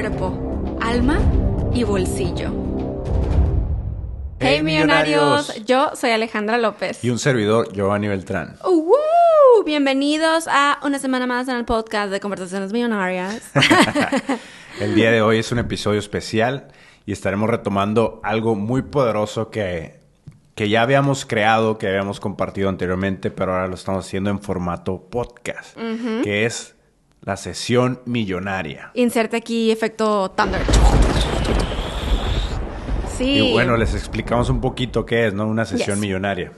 [0.00, 1.18] cuerpo, alma
[1.74, 2.52] y bolsillo.
[4.38, 7.02] Hey, millonarios, yo soy Alejandra López.
[7.02, 8.54] Y un servidor, Giovanni Beltrán.
[8.64, 9.64] ¡Uh!
[9.66, 13.50] Bienvenidos a una semana más en el podcast de Conversaciones Millonarias.
[14.80, 16.68] el día de hoy es un episodio especial
[17.04, 19.98] y estaremos retomando algo muy poderoso que,
[20.54, 25.08] que ya habíamos creado, que habíamos compartido anteriormente, pero ahora lo estamos haciendo en formato
[25.10, 25.76] podcast,
[26.22, 26.76] que es
[27.28, 28.90] la sesión millonaria.
[28.94, 30.62] Inserte aquí efecto Thunder.
[33.18, 33.32] Sí.
[33.32, 35.46] Y bueno, les explicamos un poquito qué es, ¿no?
[35.46, 36.52] Una sesión millonaria.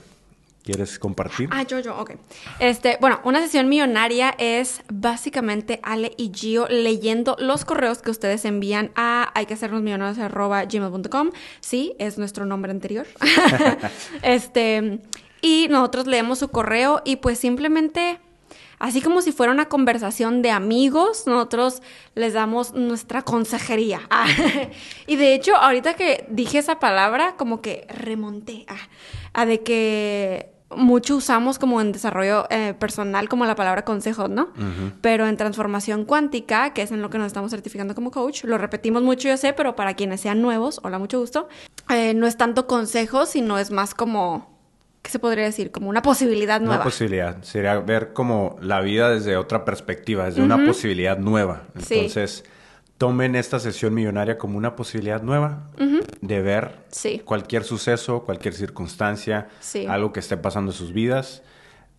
[0.63, 1.49] ¿Quieres compartir?
[1.51, 2.11] Ah, yo, yo, ok.
[2.59, 8.45] Este, bueno, una sesión millonaria es básicamente Ale y Gio leyendo los correos que ustedes
[8.45, 11.31] envían a hay que hacernos gmail.com.
[11.59, 13.07] Sí, es nuestro nombre anterior.
[14.21, 15.01] este,
[15.41, 18.21] y nosotros leemos su correo y pues simplemente
[18.81, 21.81] así como si fuera una conversación de amigos, nosotros
[22.15, 24.01] les damos nuestra consejería.
[25.07, 28.65] y de hecho, ahorita que dije esa palabra, como que remonté
[29.33, 34.49] a de que mucho usamos como en desarrollo eh, personal como la palabra consejo, ¿no?
[35.01, 38.57] Pero en transformación cuántica, que es en lo que nos estamos certificando como coach, lo
[38.57, 41.49] repetimos mucho, yo sé, pero para quienes sean nuevos, hola, mucho gusto,
[41.89, 44.50] eh, no es tanto consejo, sino es más como,
[45.01, 45.71] ¿qué se podría decir?
[45.71, 46.75] Como una posibilidad nueva.
[46.75, 51.63] Una posibilidad, sería ver como la vida desde otra perspectiva, desde una posibilidad nueva.
[51.75, 52.43] Entonces
[52.97, 55.71] tomen esta sesión millonaria como una posibilidad nueva
[56.21, 56.85] de ver
[57.25, 59.49] cualquier suceso, cualquier circunstancia,
[59.87, 61.41] algo que esté pasando en sus vidas.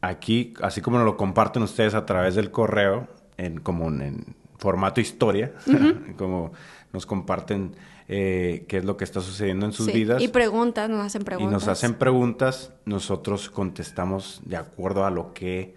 [0.01, 5.53] Aquí, así como lo comparten ustedes a través del correo, en, como en formato historia,
[6.17, 6.53] como
[6.93, 7.75] nos comparten
[8.09, 10.23] eh, qué es lo que está sucediendo en sus vidas.
[10.23, 11.51] Y preguntas, nos hacen preguntas.
[11.51, 15.75] Y nos hacen preguntas, nosotros contestamos de acuerdo a lo que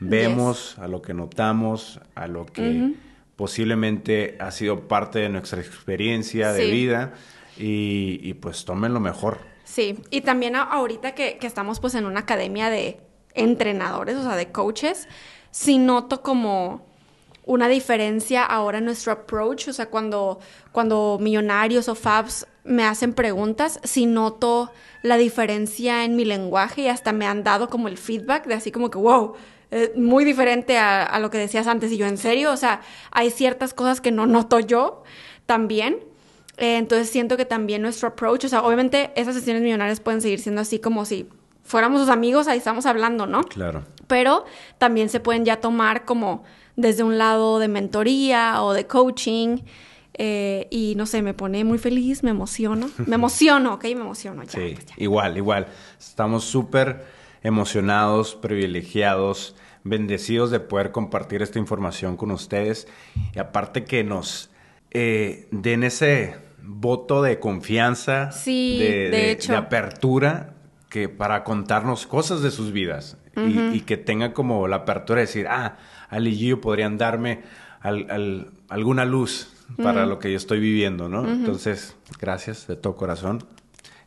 [0.00, 2.94] vemos, a lo que notamos, a lo que
[3.36, 7.14] posiblemente ha sido parte de nuestra experiencia de vida
[7.56, 9.38] y, pues tomen lo mejor.
[9.64, 13.00] Sí, y también ahorita que, estamos pues en una academia de
[13.34, 15.08] entrenadores, o sea, de coaches,
[15.50, 16.89] sí noto como
[17.44, 20.40] una diferencia ahora en nuestro approach, o sea, cuando,
[20.72, 24.70] cuando millonarios o fabs me hacen preguntas, sí noto
[25.02, 28.70] la diferencia en mi lenguaje y hasta me han dado como el feedback de así
[28.70, 29.34] como que, wow,
[29.70, 31.92] eh, muy diferente a, lo que decías antes.
[31.92, 32.80] Y yo, en serio, o sea,
[33.10, 35.02] hay ciertas cosas que no noto yo
[35.46, 35.98] también.
[36.58, 40.40] Eh, entonces siento que también nuestro approach, o sea, obviamente esas sesiones millonarias pueden seguir
[40.40, 41.28] siendo así como si
[41.64, 43.42] fuéramos sus amigos, ahí estamos hablando, ¿no?
[43.44, 43.84] Claro.
[44.08, 44.44] Pero
[44.78, 46.42] también se pueden ya tomar como
[46.80, 49.58] desde un lado de mentoría o de coaching.
[50.14, 52.90] Eh, y no sé, me pone muy feliz, me emociono.
[53.06, 53.84] Me emociono, ¿ok?
[53.84, 54.50] Me emociono ya.
[54.50, 55.66] Sí, igual, igual.
[55.98, 57.04] Estamos súper
[57.42, 62.86] emocionados, privilegiados, bendecidos de poder compartir esta información con ustedes.
[63.34, 64.50] Y aparte que nos
[64.90, 70.54] eh, den ese voto de confianza, de, apertura,
[70.88, 75.46] que para contarnos cosas de sus vidas y, que tengan como la apertura de decir,
[75.48, 75.78] ah,
[76.10, 77.40] Ali y yo podrían darme
[78.68, 79.50] alguna luz
[79.82, 81.26] para lo que yo estoy viviendo, ¿no?
[81.26, 83.44] Entonces, gracias de todo corazón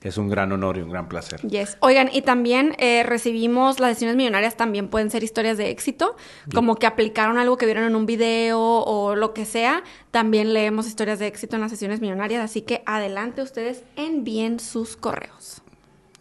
[0.04, 1.42] es un gran honor y un gran placer.
[1.42, 1.78] Yes.
[1.80, 6.16] Oigan, y también eh, recibimos las decisiones millonarias, también pueden ser historias de éxito,
[6.54, 9.84] como que aplicaron algo que vieron en un video o lo que sea.
[10.12, 14.98] También leemos historias de éxito en las sesiones millonarias, así que adelante ustedes envíen sus
[14.98, 15.63] correos.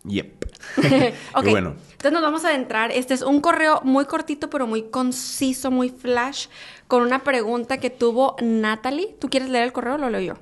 [0.04, 0.44] Yep.
[1.34, 1.44] ok.
[1.50, 1.74] bueno.
[1.92, 2.90] Entonces nos vamos a adentrar.
[2.90, 6.46] Este es un correo muy cortito, pero muy conciso, muy flash,
[6.88, 9.14] con una pregunta que tuvo Natalie.
[9.20, 10.34] ¿Tú quieres leer el correo o lo leo yo?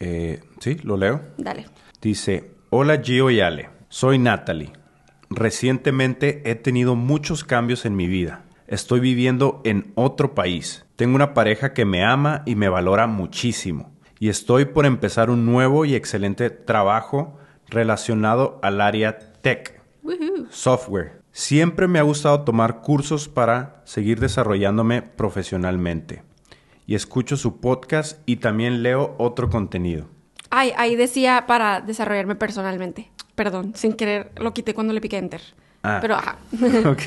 [0.00, 1.20] Eh, sí, lo leo.
[1.36, 1.66] Dale.
[2.00, 4.72] Dice, Hola Gio y Ale, soy Natalie.
[5.28, 8.44] Recientemente he tenido muchos cambios en mi vida.
[8.66, 10.84] Estoy viviendo en otro país.
[10.96, 13.92] Tengo una pareja que me ama y me valora muchísimo.
[14.18, 17.38] Y estoy por empezar un nuevo y excelente trabajo
[17.72, 19.80] relacionado al área tech,
[20.50, 21.20] software.
[21.32, 26.22] Siempre me ha gustado tomar cursos para seguir desarrollándome profesionalmente.
[26.86, 30.08] Y escucho su podcast y también leo otro contenido.
[30.50, 33.10] Ay, ahí decía para desarrollarme personalmente.
[33.34, 35.40] Perdón, sin querer lo quité cuando le piqué enter.
[35.82, 35.98] Ah.
[36.02, 36.36] Pero ajá.
[36.86, 37.02] ok.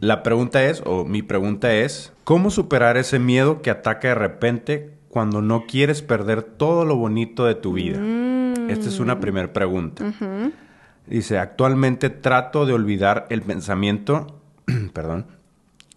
[0.00, 4.90] La pregunta es, o mi pregunta es, ¿cómo superar ese miedo que ataca de repente
[5.08, 7.98] cuando no quieres perder todo lo bonito de tu vida?
[8.70, 10.04] Esta es una primera pregunta.
[11.06, 14.40] Dice, actualmente trato de olvidar el pensamiento,
[14.92, 15.26] perdón,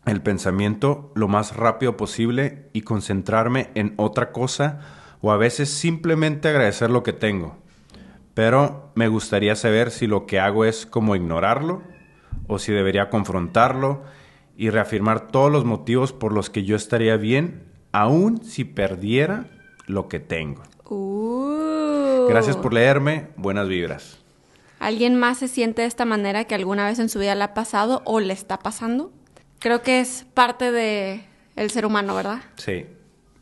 [0.06, 4.80] el pensamiento lo más rápido posible y concentrarme en otra cosa
[5.22, 7.58] o a veces simplemente agradecer lo que tengo.
[8.34, 11.84] Pero me gustaría saber si lo que hago es como ignorarlo
[12.48, 14.04] o si debería confrontarlo
[14.58, 19.46] y reafirmar todos los motivos por los que yo estaría bien, aun si perdiera
[19.86, 20.64] lo que tengo.
[20.90, 21.63] Uh.
[22.30, 24.18] Gracias por leerme, buenas vibras.
[24.80, 27.54] ¿Alguien más se siente de esta manera que alguna vez en su vida le ha
[27.54, 29.12] pasado o le está pasando?
[29.60, 31.24] Creo que es parte de
[31.56, 32.42] el ser humano, ¿verdad?
[32.58, 32.86] Sí,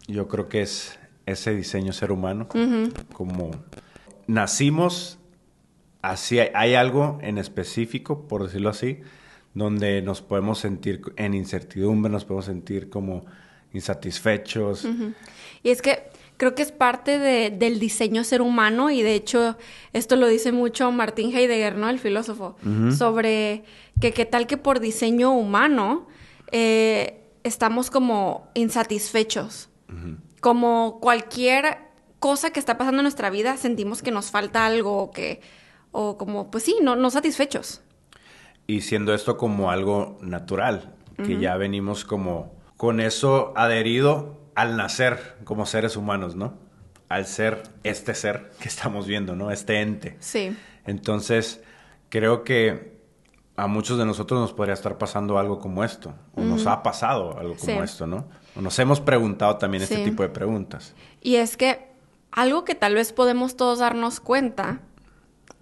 [0.08, 2.48] yo creo que es ese diseño ser humano,
[3.14, 3.52] como
[4.28, 5.18] nacimos
[6.02, 9.00] así, hay algo en específico, por decirlo así,
[9.54, 13.26] donde nos podemos sentir en incertidumbre, nos podemos sentir como
[13.74, 14.88] insatisfechos.
[15.64, 16.11] Y es que
[16.42, 19.58] creo que es parte de, del diseño ser humano y de hecho
[19.94, 21.88] esto lo dice mucho Martín Heidegger, ¿no?
[21.88, 22.56] El filósofo,
[22.98, 23.64] sobre
[24.00, 26.08] que qué tal que por diseño humano
[26.52, 29.70] eh, estamos como insatisfechos.
[30.40, 31.78] Como cualquier
[32.18, 35.42] cosa que está pasando en nuestra vida sentimos que nos falta algo o que,
[35.92, 37.84] o como, pues sí, no, no satisfechos.
[38.66, 45.38] Y siendo esto como algo natural, que ya venimos como con eso adherido al nacer
[45.44, 46.54] como seres humanos, ¿no?
[47.10, 49.52] Al ser este ser que estamos viendo, ¿no?
[49.52, 50.18] Este ente.
[50.20, 50.56] Sí.
[50.86, 51.62] Entonces,
[52.10, 53.00] creo que
[53.56, 57.38] a muchos de nosotros nos podría estar pasando algo como esto, o nos ha pasado
[57.38, 58.28] algo como esto, ¿no?
[58.56, 60.94] O nos hemos preguntado también este tipo de preguntas.
[61.22, 61.92] Y es que
[62.32, 64.80] algo que tal vez podemos todos darnos cuenta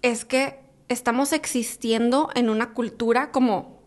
[0.02, 3.82] es que estamos existiendo en una cultura como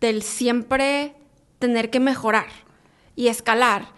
[0.00, 1.14] del siempre
[1.58, 2.48] tener que mejorar
[3.14, 3.88] y escalar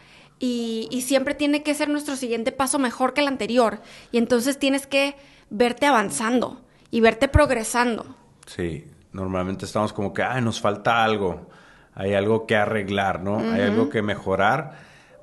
[0.45, 3.81] y, siempre tiene que ser nuestro siguiente paso mejor que el anterior.
[4.13, 5.17] Y entonces tienes que
[5.49, 6.61] verte avanzando
[6.91, 8.15] y verte progresando.
[8.47, 11.49] Sí, normalmente estamos como que, ay, nos falta algo,
[11.95, 13.39] hay algo que arreglar, ¿no?
[13.39, 14.73] Hay algo que mejorar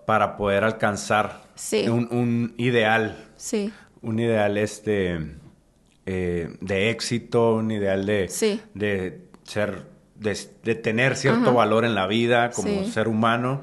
[0.05, 1.43] para poder alcanzar
[1.87, 3.17] un, ideal.
[3.35, 3.71] Sí.
[4.01, 5.19] Un ideal este
[6.07, 8.27] eh, de éxito, un ideal de,
[8.73, 9.85] de ser,
[10.15, 13.61] de, tener cierto valor en la vida como ser humano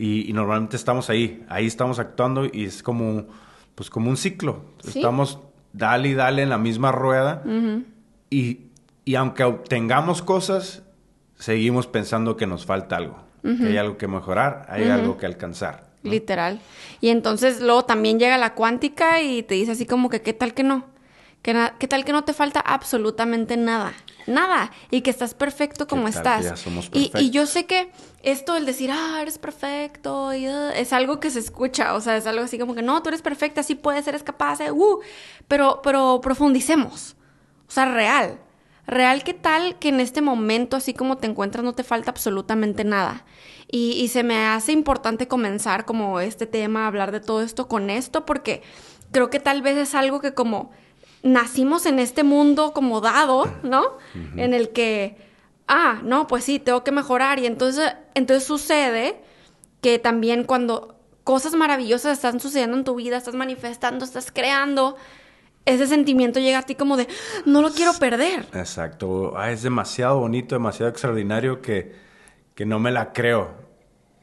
[0.00, 3.26] y, normalmente estamos ahí, ahí estamos actuando y es como,
[3.74, 4.62] pues como un ciclo.
[4.86, 5.40] Estamos
[5.72, 7.42] dale y dale en la misma rueda
[8.30, 8.60] y,
[9.04, 10.84] y, aunque obtengamos cosas,
[11.36, 15.88] seguimos pensando que nos falta algo, que hay algo que mejorar, hay algo que alcanzar.
[16.04, 16.60] Literal.
[17.00, 20.54] Y entonces luego también llega la cuántica y te dice así como que, ¿qué tal
[20.54, 20.84] que no?
[21.78, 23.94] ¿Qué, tal que no te falta absolutamente nada?
[24.26, 24.70] Nada.
[24.90, 26.66] Y que estás perfecto como estás.
[26.92, 27.90] y, yo sé que
[28.22, 31.94] esto, el decir, ah, eres perfecto, ah", es algo que se escucha.
[31.94, 34.60] O sea, es algo así como que, no, tú eres perfecta, sí puedes, eres capaz,
[34.60, 35.00] eh, uh,
[35.46, 37.16] pero, pero profundicemos.
[37.66, 38.38] O sea, real.
[38.86, 42.84] Real, ¿qué tal que en este momento, así como te encuentras, no te falta absolutamente
[42.84, 43.24] nada?
[43.70, 47.88] Y, y se me hace importante comenzar como este tema, hablar de todo esto con
[47.88, 48.62] esto, porque
[49.12, 50.70] creo que tal vez es algo que como
[51.22, 53.98] nacimos en este mundo acomodado, ¿no?
[54.36, 55.16] En el que,
[55.66, 57.38] ah, no, pues sí, tengo que mejorar.
[57.38, 59.20] Y entonces, entonces sucede
[59.80, 64.96] que también cuando cosas maravillosas están sucediendo en tu vida, estás manifestando, estás creando,
[65.66, 67.06] ese sentimiento llega a ti como de,
[67.44, 68.46] no lo quiero perder.
[68.54, 69.34] Exacto.
[69.36, 71.94] Ah, es demasiado bonito, demasiado extraordinario que,
[72.54, 73.50] que no me la creo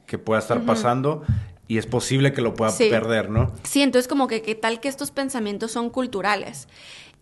[0.07, 1.24] que pueda estar pasando
[1.68, 3.52] y es posible que lo pueda perder, ¿no?
[3.64, 6.68] Sí, entonces como que qué tal que estos pensamientos son culturales.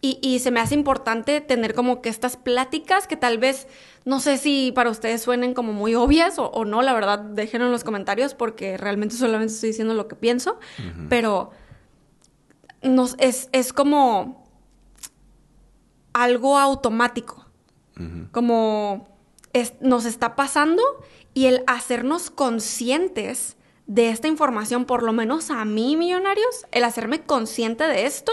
[0.01, 3.67] Y, y, se me hace importante tener como que estas pláticas que tal vez,
[4.03, 7.71] no sé si para ustedes suenen como muy obvias o, no, la verdad, déjenlo en
[7.71, 10.59] los comentarios porque realmente solamente estoy diciendo lo que pienso,
[11.07, 11.51] pero
[12.81, 14.45] nos, es, es como
[16.11, 17.45] algo automático,
[18.31, 19.07] como
[19.79, 20.83] nos está pasando
[21.33, 23.55] y el hacernos conscientes
[23.87, 28.31] de esta información, por lo menos a mí, millonarios, el hacerme consciente de esto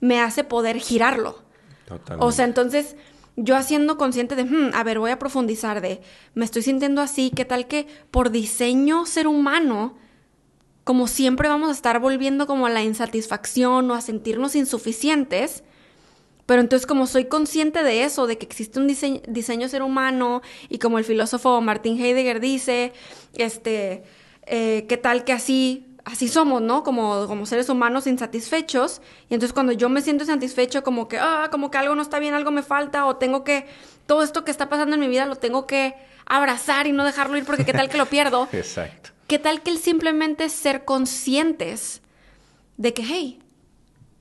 [0.00, 1.42] me hace poder girarlo.
[1.86, 2.24] Totalmente.
[2.24, 2.96] O sea, entonces
[3.36, 6.00] yo haciendo consciente de, hmm, a ver, voy a profundizar de,
[6.34, 9.96] me estoy sintiendo así, ¿qué tal que por diseño ser humano,
[10.84, 15.62] como siempre vamos a estar volviendo como a la insatisfacción o a sentirnos insuficientes?
[16.46, 20.40] Pero entonces como soy consciente de eso, de que existe un diseño, diseño ser humano
[20.68, 22.92] y como el filósofo Martin Heidegger dice,
[23.34, 24.02] este,
[24.48, 26.82] eh, qué tal que así, así somos, ¿no?
[26.82, 29.00] Como, como seres humanos insatisfechos.
[29.28, 32.18] Y entonces cuando yo me siento insatisfecho, como que, ah, como que algo no está
[32.18, 33.66] bien, algo me falta, o tengo que,
[34.06, 35.94] todo esto que está pasando en mi vida lo tengo que
[36.26, 38.48] abrazar y no dejarlo ir porque qué tal que lo pierdo.
[38.52, 39.10] Exacto.
[39.26, 42.00] ¿Qué tal que el simplemente ser conscientes
[42.78, 43.42] de que, hey,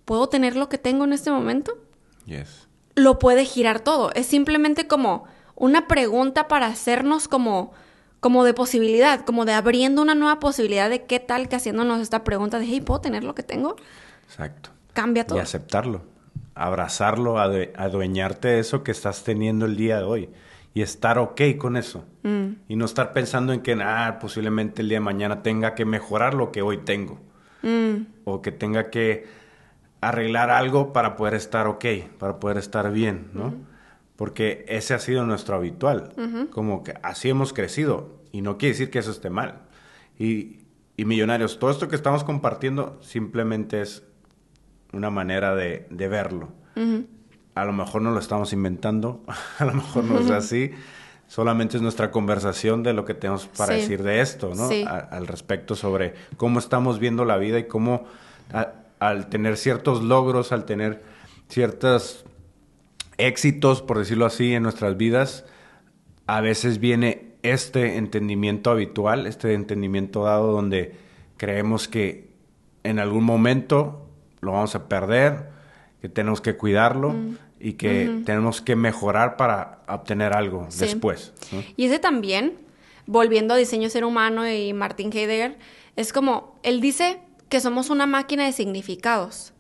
[0.03, 1.77] ¿puedo tener lo que tengo en este momento?
[2.25, 2.67] Yes.
[2.95, 4.11] Lo puede girar todo.
[4.13, 7.71] Es simplemente como una pregunta para hacernos como
[8.19, 12.23] como de posibilidad, como de abriendo una nueva posibilidad de qué tal que haciéndonos esta
[12.23, 13.75] pregunta de, hey, ¿puedo tener lo que tengo?
[14.25, 14.71] Exacto.
[14.93, 15.37] Cambia todo.
[15.37, 16.01] Y aceptarlo,
[16.55, 20.29] abrazarlo, adueñarte de eso que estás teniendo el día de hoy.
[20.73, 22.05] y estar ok con eso.
[22.21, 22.49] Mm.
[22.67, 26.35] Y no estar pensando en que, ah, posiblemente el día de mañana tenga que mejorar
[26.35, 27.19] lo que hoy tengo.
[27.63, 28.05] Mm.
[28.25, 29.25] O que tenga que
[30.01, 31.85] arreglar algo para poder estar ok,
[32.19, 33.55] para poder estar bien, ¿no?
[34.17, 36.11] Porque ese ha sido nuestro habitual.
[36.51, 38.17] Como que así hemos crecido.
[38.33, 39.61] Y no quiere decir que eso esté mal.
[40.19, 40.61] Y,
[40.97, 44.03] y millonarios, todo esto que estamos compartiendo simplemente es
[44.91, 46.49] una manera de, de verlo.
[47.55, 49.23] A lo mejor no lo estamos inventando,
[49.59, 50.71] a lo mejor no es así.
[51.27, 53.81] Solamente es nuestra conversación de lo que tenemos para Sí.
[53.81, 54.69] decir de esto, ¿no?
[54.69, 54.83] Sí.
[54.87, 58.05] A- al respecto sobre cómo estamos viendo la vida y cómo
[58.53, 61.03] a- al tener ciertos logros, al tener
[61.49, 62.25] ciertos
[63.17, 65.45] éxitos, por decirlo así, en nuestras vidas,
[66.25, 70.95] a veces viene este entendimiento habitual, este entendimiento dado donde
[71.37, 72.29] creemos que
[72.83, 74.07] en algún momento
[74.41, 75.49] lo vamos a perder,
[76.01, 77.15] que tenemos que cuidarlo
[77.59, 80.81] y que tenemos que mejorar para obtener algo Sí.
[80.81, 81.33] después.
[81.51, 81.63] ¿no?
[81.75, 82.53] Y ese también,
[83.05, 85.57] volviendo a diseño ser humano y Martin Heidegger,
[85.95, 87.19] es como, él dice
[87.49, 89.53] que somos una máquina de significados.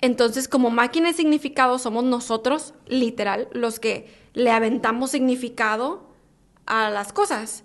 [0.00, 6.08] Entonces, como máquina de significados, somos nosotros, literal, los que le aventamos significado
[6.66, 7.64] a las cosas.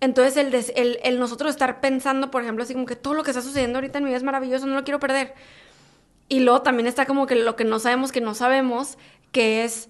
[0.00, 3.30] Entonces, el, des- el, nosotros estar pensando, por ejemplo, así como que todo lo que
[3.32, 5.34] está sucediendo ahorita en mi vida es maravilloso, no lo quiero perder.
[6.28, 8.96] Y luego también está como que lo que no sabemos que no sabemos,
[9.32, 9.88] que es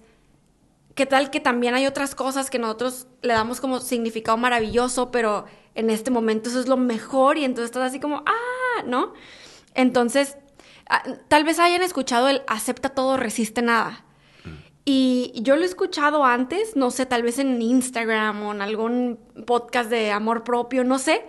[0.95, 5.45] ¿Qué tal que también hay otras cosas que nosotros le damos como significado maravilloso, pero
[5.73, 9.13] en este momento eso es lo mejor y entonces estás así como, ah, ¿no?
[9.73, 10.37] Entonces,
[11.27, 14.05] tal vez hayan escuchado el acepta todo, resiste nada.
[14.83, 19.19] Y yo lo he escuchado antes, no sé, tal vez en Instagram o en algún
[19.45, 21.23] podcast de amor propio, no sé.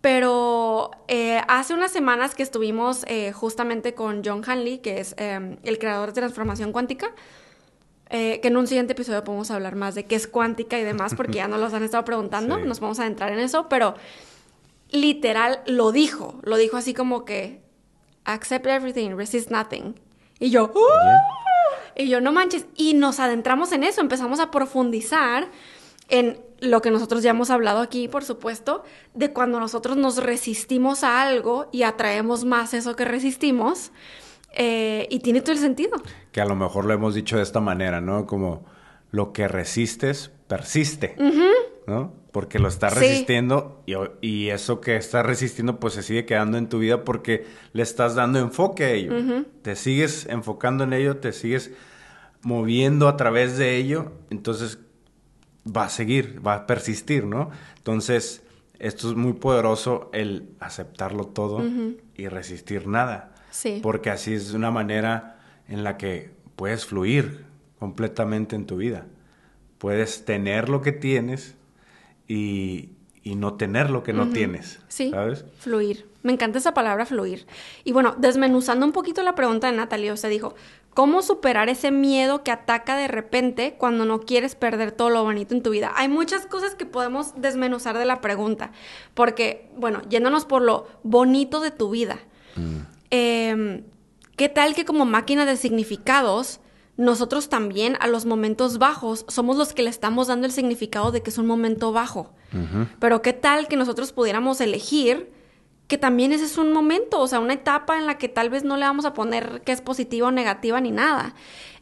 [0.00, 5.56] Pero eh, hace unas semanas que estuvimos eh, justamente con John Hanley, que es eh,
[5.62, 7.12] el creador de transformación cuántica,
[8.10, 11.14] eh, que en un siguiente episodio podemos hablar más de qué es cuántica y demás,
[11.16, 12.62] porque ya nos los han estado preguntando, Sí.
[12.64, 13.94] nos vamos a adentrar en eso, pero
[14.90, 17.65] literal lo dijo, lo dijo así como que
[18.26, 19.94] accept everything, resist nothing.
[20.38, 21.96] Y yo, "Uh".
[21.96, 25.48] y yo no manches, y nos adentramos en eso, empezamos a profundizar
[26.08, 31.04] en lo que nosotros ya hemos hablado aquí, por supuesto, de cuando nosotros nos resistimos
[31.04, 33.92] a algo y atraemos más eso que resistimos,
[34.54, 36.00] eh, y tiene todo el sentido.
[36.32, 38.26] Que a lo mejor lo hemos dicho de esta manera, ¿no?
[38.26, 38.64] Como
[39.10, 41.14] lo que resistes, persiste,
[41.86, 42.12] ¿no?
[42.32, 43.00] Porque lo estás Sí.
[43.00, 47.46] resistiendo y, y eso que estás resistiendo pues se sigue quedando en tu vida porque
[47.72, 49.44] le estás dando enfoque a ello.
[49.62, 51.70] Te sigues enfocando en ello, te sigues
[52.42, 54.78] moviendo a través de ello, entonces
[55.66, 57.50] va a seguir, va a persistir, ¿no?
[57.78, 58.42] Entonces,
[58.78, 61.62] esto es muy poderoso el aceptarlo todo
[62.14, 63.34] y resistir nada.
[63.50, 63.80] Sí.
[63.82, 65.38] Porque así es una manera
[65.68, 67.44] en la que puedes fluir
[67.78, 69.06] completamente en tu vida.
[69.78, 71.56] Puedes tener lo que tienes
[72.28, 72.90] y,
[73.26, 74.78] y no tener lo que no tienes.
[74.86, 75.44] Sí, ¿Sabes?
[75.58, 76.08] fluir.
[76.22, 77.44] Me encanta esa palabra fluir.
[77.82, 80.54] Y bueno, desmenuzando un poquito la pregunta de Natalie, o sea, dijo,
[80.94, 85.54] ¿cómo superar ese miedo que ataca de repente cuando no quieres perder todo lo bonito
[85.54, 85.92] en tu vida?
[85.96, 88.70] Hay muchas cosas que podemos desmenuzar de la pregunta,
[89.14, 92.18] porque, bueno, yéndonos por lo bonito de tu vida,
[93.10, 93.82] eh,
[94.36, 96.60] ¿qué tal que como máquina de significados,
[96.96, 101.22] nosotros también a los momentos bajos somos los que le estamos dando el significado de
[101.22, 102.32] que es un momento bajo?
[103.00, 105.30] Pero ¿qué tal que nosotros pudiéramos elegir
[105.88, 108.64] que también ese es un momento, o sea, una etapa en la que tal vez
[108.64, 111.34] no le vamos a poner que es positiva o negativa ni nada?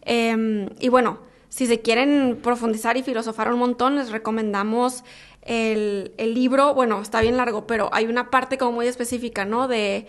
[0.03, 5.05] Eh, y bueno, si se quieren profundizar y filosofar un montón, les recomendamos
[5.43, 9.69] el, el libro, bueno, está bien largo, pero hay una parte como muy específica, ¿no?
[9.69, 10.09] De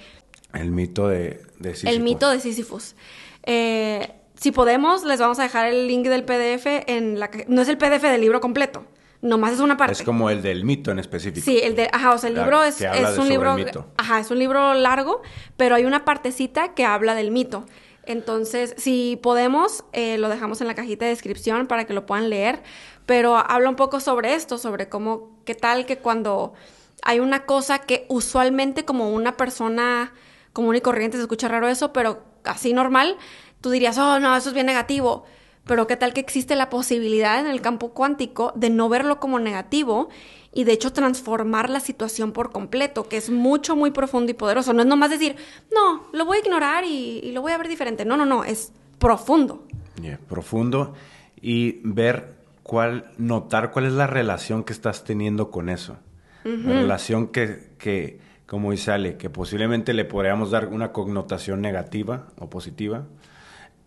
[0.54, 2.96] El mito de, de el mito de Sísifus.
[3.44, 4.12] Eh,
[4.46, 7.32] si podemos, les vamos a dejar el link del PDF en la...
[7.48, 8.86] No es el PDF del libro completo,
[9.24, 9.94] nomás es una parte.
[9.94, 11.44] Es como el del mito en específico.
[11.44, 13.88] Sí, el de, ajá, o sea, el libro es, es un libro, mito.
[13.98, 15.24] ajá, es un libro largo,
[15.58, 17.66] pero hay una partecita que habla del mito.
[18.04, 22.30] Entonces, si podemos, eh, lo dejamos en la cajita de descripción para que lo puedan
[22.30, 22.62] leer,
[23.08, 26.54] pero habla un poco sobre esto, sobre cómo, qué tal que cuando
[27.02, 30.14] hay una cosa que usualmente como una persona
[30.54, 33.18] común y corriente se escucha raro eso, pero así normal,
[33.66, 35.26] tú dirías, oh, no, eso es bien negativo.
[35.66, 39.40] Pero qué tal que existe la posibilidad en el campo cuántico de no verlo como
[39.40, 40.10] negativo
[40.54, 44.72] y de hecho transformar la situación por completo, que es mucho, muy profundo y poderoso.
[44.72, 45.36] No es nomás decir,
[45.74, 48.06] no, lo voy a ignorar y, y lo voy a ver diferente.
[48.06, 49.66] No, no, no, es profundo.
[50.00, 50.94] Yeah, profundo
[51.42, 55.98] y ver cuál, notar cuál es la relación que estás teniendo con eso.
[56.44, 62.28] La relación que, que, como dice Ale, que posiblemente le podríamos dar una connotación negativa
[62.38, 63.08] o positiva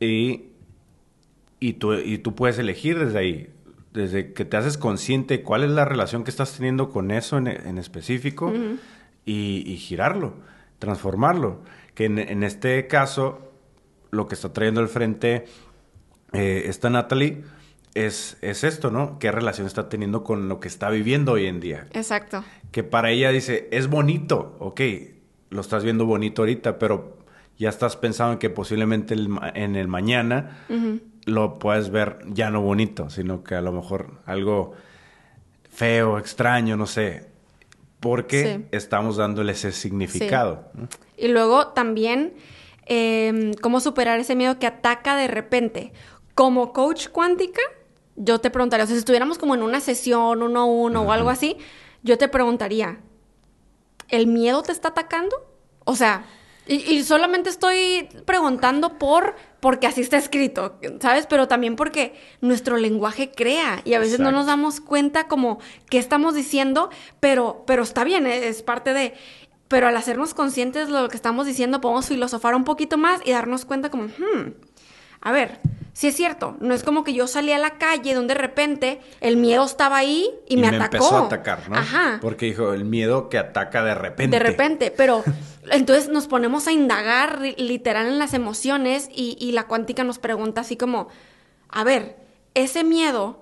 [0.00, 0.44] y,
[1.60, 3.50] y, tú, y tú puedes elegir desde ahí.
[3.92, 7.48] desde que te haces consciente cuál es la relación que estás teniendo con eso en,
[7.48, 8.52] en específico
[9.24, 10.34] y, girarlo,
[10.78, 11.60] transformarlo.
[11.94, 13.52] Que en, este caso,
[14.10, 15.46] lo que está trayendo al frente
[16.32, 17.42] eh, esta Natalie
[17.94, 19.18] es, es esto, ¿no?
[19.18, 21.86] ¿Qué relación está teniendo con lo que está viviendo hoy en día?
[21.92, 22.44] Exacto.
[22.70, 24.80] Que para ella dice, es bonito, ok,
[25.50, 27.17] lo estás viendo bonito ahorita, pero
[27.58, 30.64] ya estás pensando en que posiblemente en el mañana
[31.24, 34.72] lo puedes ver ya no bonito, sino que a lo mejor algo
[35.68, 37.28] feo, extraño, no sé,
[38.00, 40.70] porque estamos dándole ese significado.
[41.16, 42.34] Y luego también,
[42.86, 45.92] em, cómo superar ese miedo que ataca de repente.
[46.34, 47.60] Como coach cuántica,
[48.14, 51.12] yo te preguntaría, o sea, si estuviéramos como en una sesión uno a uno o
[51.12, 51.56] algo así,
[52.04, 53.00] yo te preguntaría,
[54.08, 55.36] ¿el miedo te está atacando?
[55.84, 56.24] O sea,
[56.68, 61.26] y, solamente estoy preguntando por porque así está escrito, ¿sabes?
[61.26, 65.58] Pero también porque nuestro lenguaje crea y a veces no nos damos cuenta como
[65.88, 68.48] qué estamos diciendo, pero, pero está bien, ¿eh?
[68.48, 69.14] es parte de...
[69.66, 73.32] Pero al hacernos conscientes de lo que estamos diciendo, podemos filosofar un poquito más y
[73.32, 74.54] darnos cuenta como, hmm,
[75.20, 75.58] a ver,
[75.92, 79.00] sí es cierto, no es como que yo salí a la calle donde de repente
[79.20, 80.96] el miedo estaba ahí y, me, atacó.
[80.96, 81.76] empezó a atacar, ¿no?
[81.76, 82.18] Ajá.
[82.20, 84.36] Porque dijo, el miedo que ataca de repente.
[84.36, 85.24] De repente, pero
[85.70, 90.60] entonces nos ponemos a indagar literal en las emociones y, y la cuántica nos pregunta
[90.60, 91.08] así como,
[91.68, 92.16] a ver,
[92.54, 93.40] ese miedo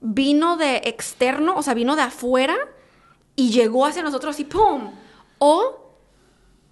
[0.00, 2.56] vino de externo, o sea, vino de afuera
[3.36, 4.92] y llegó hacia nosotros y ¡pum!
[5.38, 5.80] O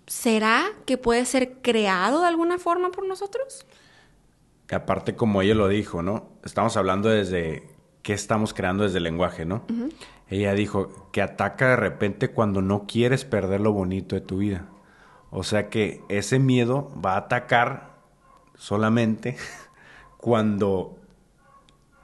[0.07, 3.67] ¿será que puede ser creado de alguna forma por nosotros?
[4.69, 6.29] Que aparte como ella lo dijo, ¿no?
[6.45, 7.67] Estamos hablando desde
[8.03, 9.65] qué estamos creando desde el lenguaje, ¿no?
[10.29, 14.67] Ella dijo que ataca de repente cuando no quieres perder lo bonito de tu vida.
[15.31, 17.95] O sea que ese miedo va a atacar
[18.57, 19.39] solamente
[20.19, 20.99] cuando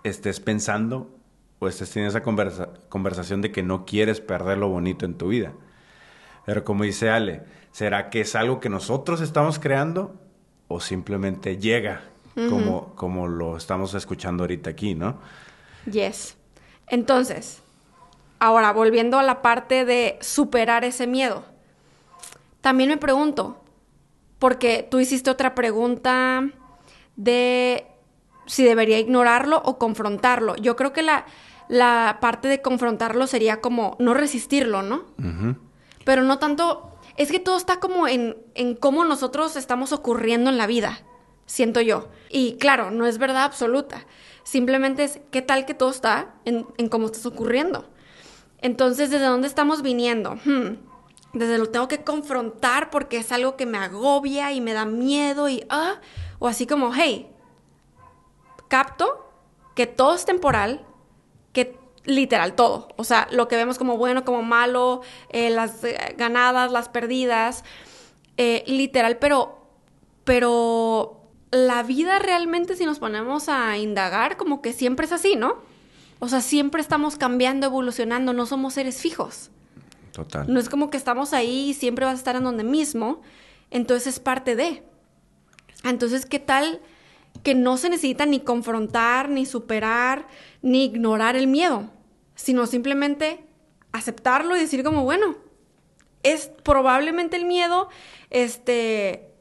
[0.03, 1.11] estés pensando
[1.59, 5.53] o estés teniendo esa conversación de que no quieres perder lo bonito en tu vida.
[6.47, 10.19] Pero como dice Ale, ¿será que es algo que nosotros estamos creando
[10.67, 15.19] o simplemente llega como, como lo estamos escuchando ahorita aquí, ¿no?
[15.91, 16.37] Yes.
[16.89, 17.63] Entonces,
[18.39, 21.45] ahora volviendo a la parte de superar ese miedo,
[22.61, 23.59] también me pregunto,
[24.39, 26.45] porque tú hiciste otra pregunta
[27.17, 27.87] de
[28.47, 30.57] si debería ignorarlo o confrontarlo.
[30.57, 31.27] Yo creo que la,
[31.69, 35.05] la parte de confrontarlo sería como no resistirlo, ¿no?
[36.05, 40.59] Pero no tanto, es que todo está como en, en cómo nosotros estamos ocurriendo en
[40.59, 41.01] la vida
[41.47, 42.09] siento yo.
[42.31, 44.07] Y claro, no es verdad absoluta.
[44.43, 47.89] Simplemente es qué tal que todo está en, cómo está ocurriendo.
[48.61, 50.37] Entonces, ¿desde dónde estamos viniendo?
[50.45, 50.77] Hmm,
[51.33, 55.49] desde lo tengo que confrontar porque es algo que me agobia y me da miedo
[55.49, 56.01] y ah,
[56.39, 57.31] o así como, hey,
[58.69, 59.25] capto
[59.75, 60.85] que todo es temporal,
[61.53, 66.15] que literal todo, o sea, lo que vemos como bueno, como malo, eh, las eh,
[66.17, 67.65] ganadas, las perdidas,
[68.37, 69.67] eh, literal, pero,
[70.25, 71.24] pero
[71.55, 75.57] la vida realmente, si nos ponemos a indagar, como que siempre es así, ¿no?
[76.19, 79.51] O sea, siempre estamos cambiando, evolucionando, no somos seres fijos.
[80.13, 80.53] Total.
[80.53, 83.21] No es como que estamos ahí y siempre vas a estar en donde mismo,
[83.71, 84.83] entonces es parte de.
[85.83, 86.81] Entonces, ¿qué tal
[87.43, 90.27] que no se necesita ni confrontar, ni superar,
[90.63, 91.91] ni ignorar el miedo,
[92.35, 93.45] sino simplemente
[93.93, 95.37] aceptarlo y decir como, bueno,
[96.23, 97.89] es probablemente el miedo,
[98.31, 99.34] este,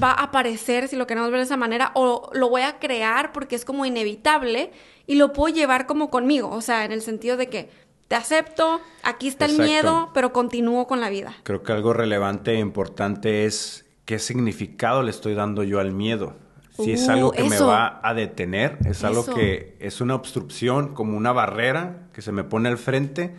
[0.00, 3.32] va a aparecer, si lo queremos ver de esa manera, o lo voy a crear
[3.32, 4.72] porque es como inevitable
[5.06, 7.70] y lo puedo llevar como conmigo, o sea, en el sentido de que
[8.08, 11.32] te acepto, aquí está el miedo, pero continúo con la vida.
[11.44, 16.34] Creo que algo relevante e importante es qué significado le estoy dando yo al miedo.
[16.72, 21.16] Si es algo que me va a detener, es algo que es una obstrucción, como
[21.16, 23.34] una barrera que se me pone al frente,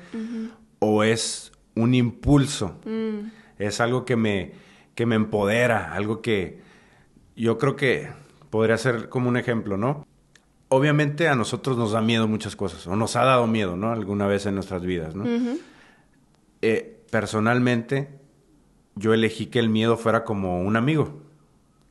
[0.79, 2.79] o es un impulso.
[2.85, 3.31] Mm.
[3.57, 4.53] Es algo que me,
[5.01, 6.59] que me empodera, algo que
[7.35, 8.11] yo creo que
[8.51, 10.05] podría ser como un ejemplo, ¿no?
[10.69, 13.91] Obviamente a nosotros nos da miedo muchas cosas, o nos ha dado miedo, ¿no?
[13.91, 15.25] Alguna vez en nuestras vidas, ¿no?
[16.61, 18.09] Eh, personalmente,
[18.93, 21.23] yo elegí que el miedo fuera como un amigo.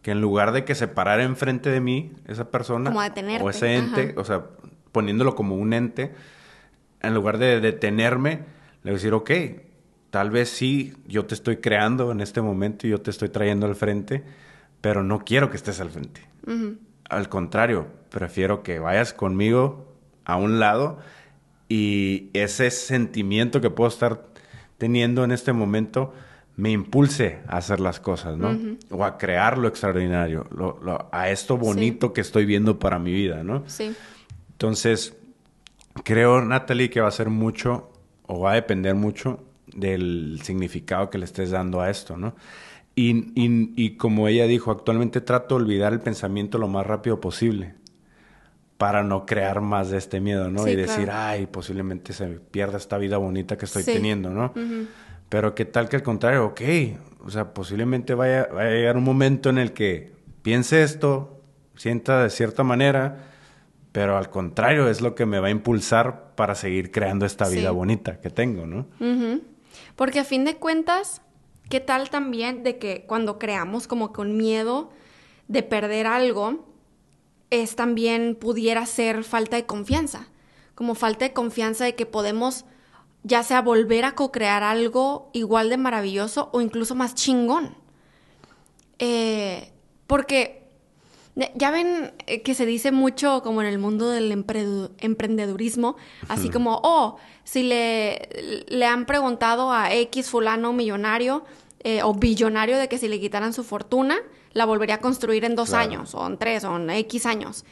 [0.02, 2.94] Que en lugar de que se parara enfrente de mí esa persona
[3.40, 4.44] o ese ente, o sea,
[4.92, 6.14] poniéndolo como un ente,
[7.02, 8.44] en lugar de detenerme,
[8.84, 9.30] le voy a decir, ok,
[10.10, 13.66] Tal vez sí, yo te estoy creando en este momento y yo te estoy trayendo
[13.66, 14.24] al frente,
[14.80, 16.22] pero no quiero que estés al frente.
[17.08, 19.94] Al contrario, prefiero que vayas conmigo
[20.24, 20.98] a un lado
[21.68, 24.26] y ese sentimiento que puedo estar
[24.78, 26.12] teniendo en este momento
[26.56, 28.58] me impulse a hacer las cosas, ¿no?
[28.90, 30.46] O a crear lo extraordinario,
[31.12, 33.62] a esto bonito que estoy viendo para mi vida, ¿no?
[33.66, 33.94] Sí.
[34.52, 35.16] Entonces,
[36.02, 37.92] creo, Natalie, que va a ser mucho
[38.26, 39.44] o va a depender mucho
[39.74, 42.34] del significado que le estés dando a esto, ¿no?
[42.94, 47.74] Y, y, como ella dijo, actualmente trato de olvidar el pensamiento lo más rápido posible
[48.76, 50.66] para no crear más de este miedo, ¿no?
[50.66, 54.52] y decir, ay, posiblemente se pierda esta vida bonita que estoy teniendo, ¿no?
[55.28, 56.60] Pero qué tal que al contrario, ok,
[57.24, 61.40] o sea, posiblemente vaya, vaya a llegar un momento en el que piense esto,
[61.76, 63.30] sienta de cierta manera,
[63.92, 67.70] pero al contrario es lo que me va a impulsar para seguir creando esta vida
[67.70, 68.86] bonita que tengo, ¿no?
[69.96, 71.22] Porque a fin de cuentas,
[71.68, 74.90] ¿qué tal también de que cuando creamos como con miedo
[75.48, 76.66] de perder algo,
[77.50, 80.28] es también pudiera ser falta de confianza?
[80.74, 82.64] Como falta de confianza de que podemos
[83.22, 87.76] ya sea volver a co-crear algo igual de maravilloso o incluso más chingón.
[88.98, 89.72] Eh,
[90.06, 90.59] porque
[91.54, 95.96] ya ven eh, que se dice mucho como en el mundo del emprendedurismo,
[96.28, 101.44] así como, oh, si le, le han preguntado a X fulano millonario
[101.82, 104.18] eh, o billonario de que si le quitaran su fortuna,
[104.52, 107.64] la volvería a construir en dos años, o en tres, o en X años.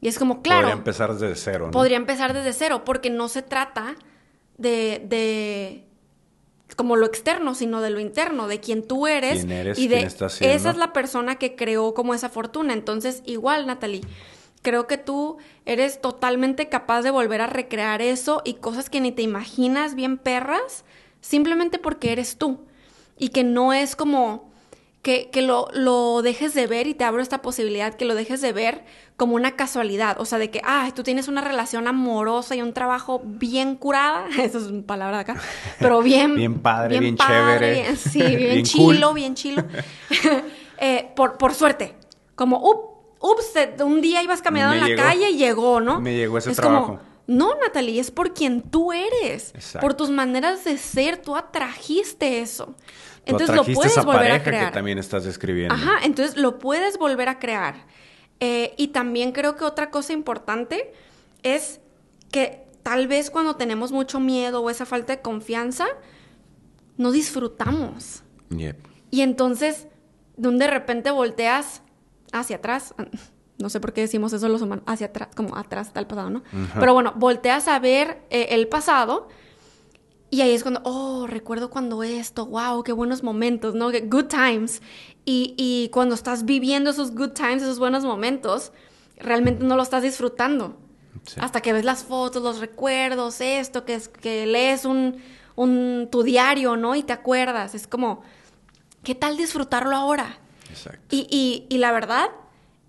[0.00, 0.62] Y es como, claro.
[0.62, 1.70] Podría empezar desde cero, ¿no?
[1.70, 3.94] Podría empezar desde cero, porque no se trata
[4.58, 5.86] de, de
[6.74, 9.44] como lo externo, sino de lo interno, de quién tú eres.
[9.44, 12.72] y de esa es la persona que creó como esa fortuna.
[12.72, 14.02] Entonces, igual, Natalie,
[14.62, 19.12] creo que tú eres totalmente capaz de volver a recrear eso y cosas que ni
[19.12, 20.84] te imaginas bien perras,
[21.20, 22.60] simplemente porque eres tú.
[23.18, 24.51] Y que no es como
[25.02, 28.40] que, que lo, lo, dejes de ver y te abro esta posibilidad, que lo dejes
[28.40, 28.84] de ver
[29.16, 32.72] como una casualidad, o sea, de que, ah, tú tienes una relación amorosa y un
[32.72, 35.40] trabajo bien curada, eso es una palabra de acá,
[35.80, 36.36] pero bien...
[36.36, 37.72] bien padre, bien, chévere.
[37.72, 39.64] Bien, sí, bien, chilo, bien chilo.
[40.78, 41.94] Eh, por, por suerte,
[42.36, 42.62] como,
[43.20, 46.00] ups, un día ibas caminando en la calle y llegó, ¿no?
[46.00, 47.00] Me llegó ese trabajo.
[47.26, 52.74] No, Natalie, es por quien tú eres, por tus maneras de ser, tú atrajiste eso
[53.24, 54.66] entonces lo puedes volver a crear.
[54.66, 55.74] que también estás describiendo.
[55.74, 57.86] Ajá, entonces lo puedes volver a crear.
[58.40, 60.92] Eh, y también creo que otra cosa importante
[61.42, 61.80] es
[62.30, 65.86] que tal vez cuando tenemos mucho miedo o esa falta de confianza,
[66.96, 68.22] no disfrutamos.
[69.10, 69.86] Y entonces,
[70.36, 71.82] donde de repente volteas
[72.32, 72.94] hacia atrás,
[73.62, 76.28] no sé por qué decimos eso los humanos, hacia atrás, como atrás está el pasado,
[76.28, 76.42] ¿no?
[76.78, 79.28] Pero bueno, volteas a ver eh, el pasado
[80.32, 83.90] y ahí es cuando, oh, recuerdo cuando esto, wow, qué buenos momentos, ¿no?
[83.90, 84.80] Good times.
[85.26, 88.72] Y, y cuando estás viviendo esos good times, esos buenos momentos,
[89.18, 90.78] realmente no lo estás disfrutando.
[91.38, 95.18] Hasta que ves las fotos, los recuerdos, esto, que, es, que lees un,
[95.54, 96.94] un, tu diario, ¿no?
[96.94, 97.74] Y te acuerdas.
[97.74, 98.22] Es como,
[99.02, 100.38] ¿qué tal disfrutarlo ahora?
[100.70, 101.14] Exacto.
[101.14, 102.30] Y, y, y la verdad,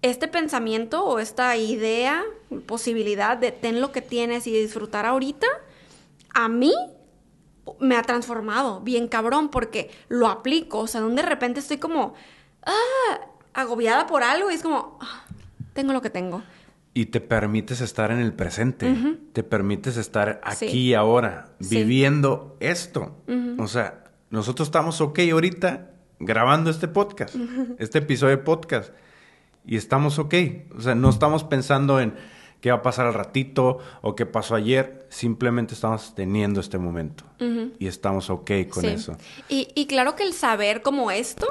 [0.04, 2.24] este pensamiento o esta idea,
[2.68, 5.48] posibilidad de ten lo que tienes y disfrutar ahorita,
[6.34, 6.74] a mí
[7.80, 12.14] me ha transformado bien cabrón porque lo aplico, o sea, donde de repente estoy como,
[12.66, 13.20] ah,
[13.54, 15.26] agobiada por algo y es como, ah,
[15.72, 16.44] tengo lo que tengo.
[16.94, 23.16] Y te permites estar en el presente, te permites estar aquí ahora, viviendo esto.
[23.58, 25.90] O sea, nosotros estamos ok ahorita
[26.20, 27.36] grabando este podcast,
[27.80, 28.94] este episodio de podcast,
[29.66, 30.34] y estamos ok.
[30.78, 32.14] O sea, no estamos pensando en
[32.62, 35.06] qué va a pasar al ratito o qué pasó ayer.
[35.10, 37.26] Simplemente estamos teniendo este momento
[37.78, 39.18] y estamos ok con eso.
[39.50, 41.46] Y, y, claro que el saber como esto,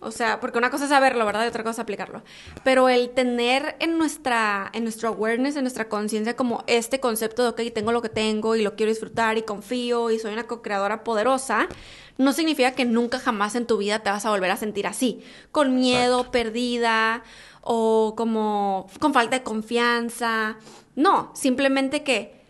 [0.00, 1.44] o sea, porque una cosa es saberlo, ¿verdad?
[1.44, 2.22] Y otra cosa es aplicarlo.
[2.62, 7.48] Pero el tener en nuestra, en nuestro awareness, en nuestra conciencia como este concepto de,
[7.50, 11.04] ok, tengo lo que tengo y lo quiero disfrutar y confío y soy una co-creadora
[11.04, 11.68] poderosa,
[12.18, 15.22] no significa que nunca jamás en tu vida te vas a volver a sentir así,
[15.50, 17.22] con miedo, perdida
[17.60, 20.56] o como con falta de confianza.
[20.94, 22.44] No, simplemente que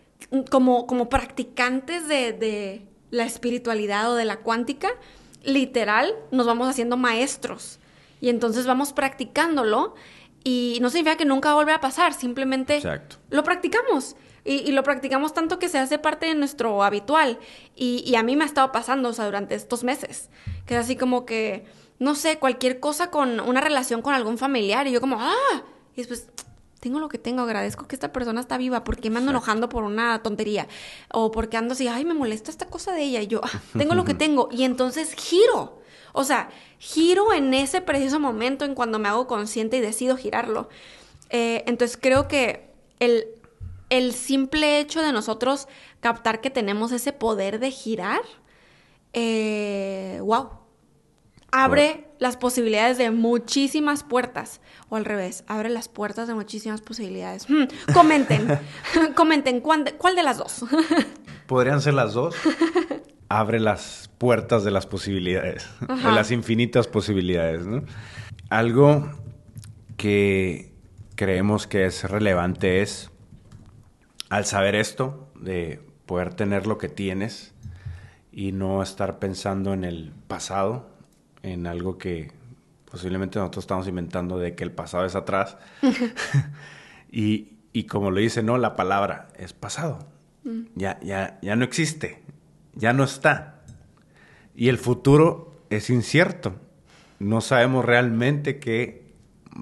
[0.50, 4.88] como, como practicantes de, de la espiritualidad o de la cuántica,
[5.44, 7.78] literal, nos vamos haciendo maestros.
[8.20, 9.94] Y entonces vamos practicándolo
[10.42, 12.80] y no significa que nunca vuelva a pasar, simplemente
[13.30, 14.16] lo practicamos.
[14.46, 17.38] Y, lo practicamos tanto que se hace parte de nuestro habitual.
[17.74, 20.28] Y, y, a mí me ha estado pasando, o sea, durante estos meses.
[20.66, 21.64] Que es así como que
[21.98, 24.86] no sé, cualquier cosa con una relación con algún familiar.
[24.86, 25.62] Y yo como, ah,
[25.94, 26.28] y después,
[26.84, 29.84] tengo lo que tengo, agradezco que esta persona está viva, porque me ando enojando por
[29.84, 30.68] una tontería?
[31.10, 33.22] O porque ando así, ay, me molesta esta cosa de ella.
[33.22, 34.50] Y yo, ah, tengo lo que tengo.
[34.52, 35.80] Y entonces giro.
[36.12, 40.68] O sea, giro en ese preciso momento en cuando me hago consciente y decido girarlo.
[41.30, 42.68] Eh, entonces creo que
[43.00, 43.28] el,
[43.88, 45.68] el simple hecho de nosotros
[46.00, 48.20] captar que tenemos ese poder de girar,
[49.14, 50.50] eh, wow,
[51.54, 54.60] abre las posibilidades de muchísimas puertas.
[54.88, 57.48] O al revés, abre las puertas de muchísimas posibilidades.
[57.48, 58.58] Hmm, comenten,
[59.14, 60.64] comenten, ¿cuál de, ¿cuál de las dos?
[61.46, 62.34] Podrían ser las dos.
[63.28, 67.84] Abre las puertas de las posibilidades, de las infinitas posibilidades, ¿no?
[68.50, 69.08] Algo
[69.96, 70.72] que
[71.14, 73.10] creemos que es relevante es,
[74.28, 77.54] al saber esto, de poder tener lo que tienes
[78.32, 80.93] y no estar pensando en el pasado,
[81.44, 82.32] en algo que
[82.90, 85.56] posiblemente nosotros estamos inventando de que el pasado es atrás.
[87.12, 90.06] y, y, como lo dice, no, la palabra es pasado.
[90.44, 90.62] Mm.
[90.74, 92.22] Ya, ya, ya no existe,
[92.74, 93.62] ya no está.
[94.56, 96.54] Y el futuro es incierto.
[97.18, 99.12] No sabemos realmente qué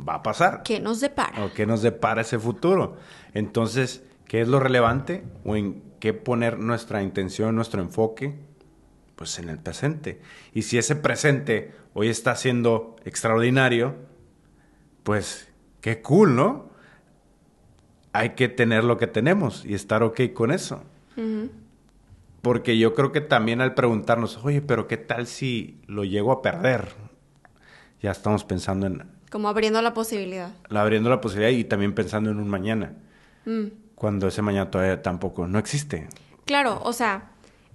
[0.09, 0.63] va a pasar.
[0.63, 1.45] ¿Qué nos depara?
[1.45, 2.97] O qué nos depara ese futuro.
[3.35, 5.25] Entonces, ¿qué es lo relevante?
[5.45, 8.35] ¿O en qué poner nuestra intención, nuestro enfoque?
[9.17, 10.21] Pues en el presente.
[10.53, 13.95] Y si ese presente hoy está siendo extraordinario,
[15.03, 15.49] pues
[15.81, 16.71] qué cool, ¿no?
[18.13, 20.85] Hay que tener lo que tenemos y estar ok con eso.
[22.41, 26.43] Porque yo creo que también al preguntarnos, oye, pero ¿qué tal si lo llego a
[26.43, 26.89] perder?
[28.01, 29.05] Ya estamos pensando en...
[29.31, 30.51] Como abriendo la posibilidad.
[30.71, 32.95] abriendo la posibilidad y también pensando en un mañana.
[33.45, 33.67] Mm.
[33.95, 36.09] Cuando ese mañana todavía tampoco no existe.
[36.45, 37.32] Claro, o sea,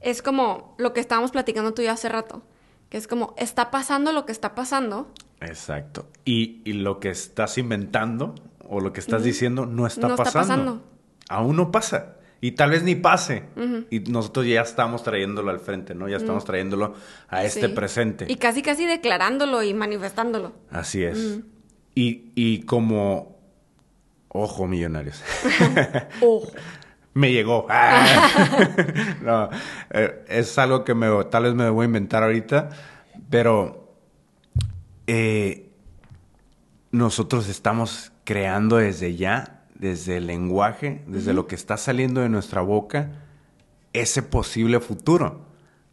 [0.07, 2.41] es como lo que estábamos platicando tú y yo hace rato.
[2.89, 5.11] Que es como, está pasando lo que está pasando.
[5.41, 6.07] Exacto.
[6.23, 8.33] Y, lo que estás inventando
[8.69, 10.23] o lo que estás diciendo no está pasando.
[10.23, 10.83] Está pasando.
[11.27, 12.15] Aún no pasa.
[12.39, 13.49] Y tal vez ni pase.
[13.89, 16.07] Y nosotros ya estamos trayéndolo al frente, ¿no?
[16.07, 16.93] Ya estamos trayéndolo
[17.27, 18.27] a este presente.
[18.29, 20.53] Y casi, casi declarándolo y manifestándolo.
[20.71, 21.41] Así es.
[21.93, 23.35] y, y como...
[24.29, 25.21] Ojo, millonarios.
[26.21, 26.47] Ojo
[27.17, 27.65] me llegó.
[29.23, 29.49] no,
[29.89, 32.69] eh, es algo que me, tal vez me voy a inventar ahorita,
[33.29, 33.95] pero
[35.07, 35.69] eh,
[36.91, 42.61] nosotros estamos creando desde ya, desde el lenguaje, desde lo que está saliendo de nuestra
[42.61, 43.23] boca,
[43.93, 45.47] ese posible futuro,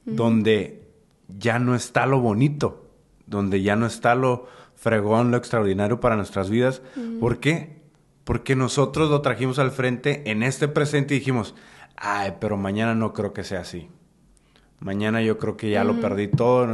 [0.05, 0.87] donde
[1.29, 2.91] ya no está lo bonito,
[3.27, 6.83] donde ya no está lo fregón, lo extraordinario para nuestras vidas.
[7.19, 7.84] ¿Por qué?
[8.25, 11.55] Porque nosotros lo trajimos al frente en este presente y dijimos,
[11.97, 13.89] ay, pero mañana no creo que sea así.
[14.81, 16.67] Mañana yo creo que ya lo perdí todo.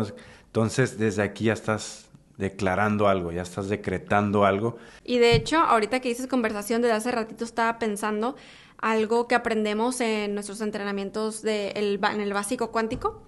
[0.46, 4.78] Entonces, desde aquí ya estás declarando algo, ya estás decretando algo.
[5.04, 8.34] Y de hecho, ahorita que dices conversación, desde hace ratito estaba pensando
[8.78, 13.22] algo que aprendemos en nuestros entrenamientos de en el básico cuántico,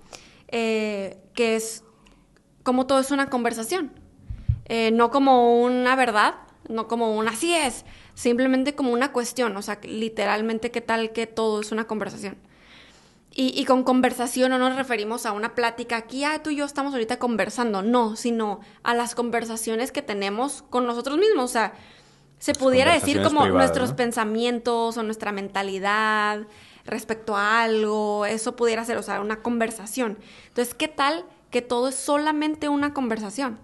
[0.49, 1.85] eh, que es
[2.63, 3.93] como todo es una conversación,
[4.65, 6.35] eh, no como una verdad,
[6.69, 11.27] no como un así es, simplemente como una cuestión, o sea, literalmente qué tal que
[11.27, 12.37] todo es una conversación.
[13.35, 16.93] Y, con conversación no nos referimos a una plática aquí, ah, tú y yo estamos
[16.93, 21.73] ahorita conversando, no, sino a las conversaciones que tenemos con nosotros mismos, o sea,
[22.39, 26.47] se pudiera decir como nuestros pensamientos o nuestra mentalidad
[26.85, 30.19] respecto a algo, eso pudiera ser, o sea, una conversación.
[30.49, 33.59] Entonces, ¿qué tal que todo es solamente una conversación?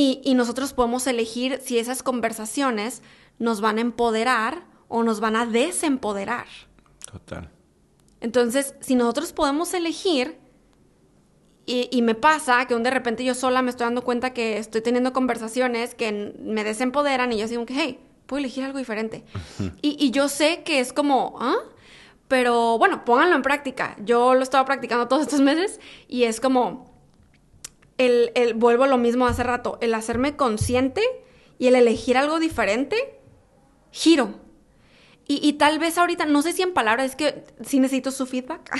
[0.00, 3.02] Y, nosotros podemos elegir si esas conversaciones
[3.40, 6.46] nos van a empoderar o nos van a desempoderar.
[7.10, 7.50] Total.
[8.20, 10.38] Entonces, si nosotros podemos elegir,
[11.66, 14.82] y, me pasa que un de repente yo sola me estoy dando cuenta que estoy
[14.82, 19.24] teniendo conversaciones que me desempoderan y yo digo que, hey, puedo elegir algo diferente.
[19.82, 21.56] y, y, yo sé que es como, ¿ah?
[22.28, 23.96] Pero bueno, pónganlo en práctica.
[24.04, 26.97] Yo lo he estado practicando todos estos meses y es como,
[27.98, 31.02] el, vuelvo a lo mismo hace rato, el hacerme consciente
[31.58, 33.20] y el elegir algo diferente,
[33.90, 34.46] giro.
[35.30, 38.70] Y, tal vez ahorita, no sé si en palabras, es que sí necesito su feedback,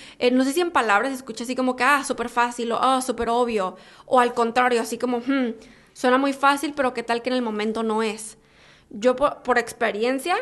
[0.18, 3.02] eh, no sé si en palabras escucha así como que, ah, súper fácil o, ah,
[3.02, 5.52] súper obvio, o al contrario, así como, hmm,
[5.92, 8.38] suena muy fácil, pero qué tal que en el momento no es.
[8.88, 10.36] Yo por, por experiencia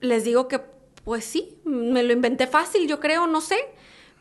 [0.00, 0.58] les digo que,
[1.04, 3.58] pues sí, me lo inventé fácil, yo creo, no sé,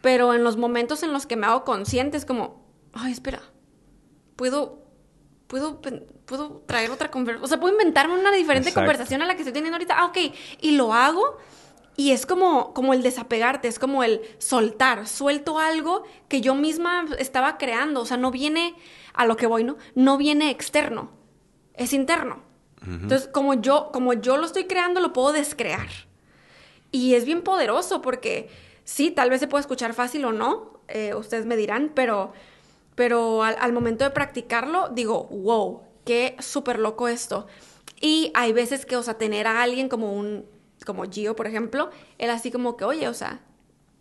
[0.02, 2.65] pero en los momentos en los que me hago consciente es como,
[2.96, 3.42] ay, espera,
[4.36, 4.84] puedo,
[5.48, 5.82] puedo,
[6.26, 9.54] puedo traer otra conversación, o sea, puedo inventarme una diferente conversación a la que estoy
[9.54, 10.18] teniendo ahorita, ah, ok,
[10.62, 11.38] y lo hago.
[11.98, 17.06] Y es como, como el desapegarte, es como el soltar, suelto algo que yo misma
[17.20, 18.76] estaba creando, o sea, no viene
[19.14, 19.78] a lo que voy, ¿no?
[19.94, 21.12] No viene externo,
[21.74, 22.44] es interno.
[22.86, 25.88] Entonces, como yo, como yo lo estoy creando, lo puedo descrear.
[26.92, 28.50] Y es bien poderoso porque
[28.84, 32.34] sí, tal vez se puede escuchar fácil o no, eh, ustedes me dirán, pero
[32.96, 37.46] pero al, momento de practicarlo digo, wow, qué súper loco esto.
[38.00, 40.46] Y hay veces que, o sea, tener a alguien como un,
[40.86, 43.42] como Gio, por ejemplo, él así como que, oye, o sea,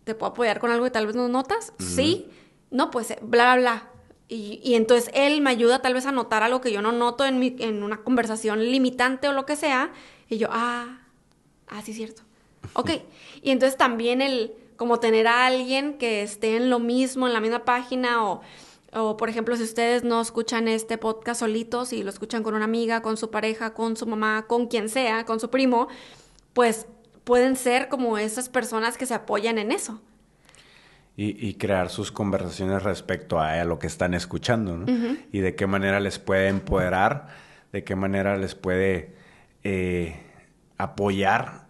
[0.05, 1.73] ¿te puedo apoyar con algo que tal vez no notas?
[1.79, 2.29] Sí.
[2.71, 3.89] no, pues eh, bla, bla, bla.
[4.27, 7.25] Y, y entonces él me ayuda tal vez a notar algo que yo no noto
[7.25, 9.91] en, mi, en una conversación limitante o lo que sea.
[10.29, 11.01] Y yo, ah,
[11.67, 12.21] ah, sí, cierto.
[12.73, 12.91] Ok.
[13.43, 17.39] Y entonces también el, como tener a alguien que esté en lo mismo, en la
[17.39, 18.41] misma página o,
[18.95, 22.63] o, por ejemplo, si ustedes no escuchan este podcast solitos y lo escuchan con una
[22.63, 25.89] amiga, con su pareja, con su mamá, con quien sea, con su primo,
[26.53, 26.87] pues
[27.25, 30.01] pueden ser como esas personas que se apoyan en eso.
[31.17, 34.85] Y, crear sus conversaciones respecto a, lo que están escuchando, ¿no?
[35.31, 37.29] Y de qué manera les puede empoderar,
[37.71, 39.15] de qué manera les puede
[39.63, 40.17] eh,
[40.77, 41.67] apoyar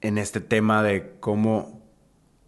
[0.00, 1.82] en este tema de cómo,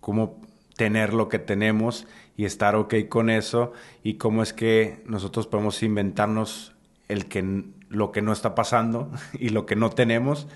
[0.00, 0.40] cómo
[0.76, 2.06] tener lo que tenemos
[2.38, 3.72] y estar ok con eso
[4.04, 6.72] y cómo es que nosotros podemos inventarnos
[7.08, 10.46] el que, lo que no está pasando y lo que no tenemos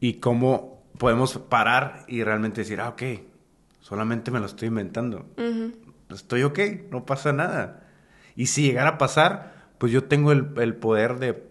[0.00, 3.02] y cómo podemos parar y realmente decir, ah, ok,
[3.80, 5.26] solamente me lo estoy inventando.
[6.08, 6.58] Estoy ok,
[6.90, 7.84] no pasa nada.
[8.34, 11.44] Y si llegara a pasar, pues yo tengo el, poder de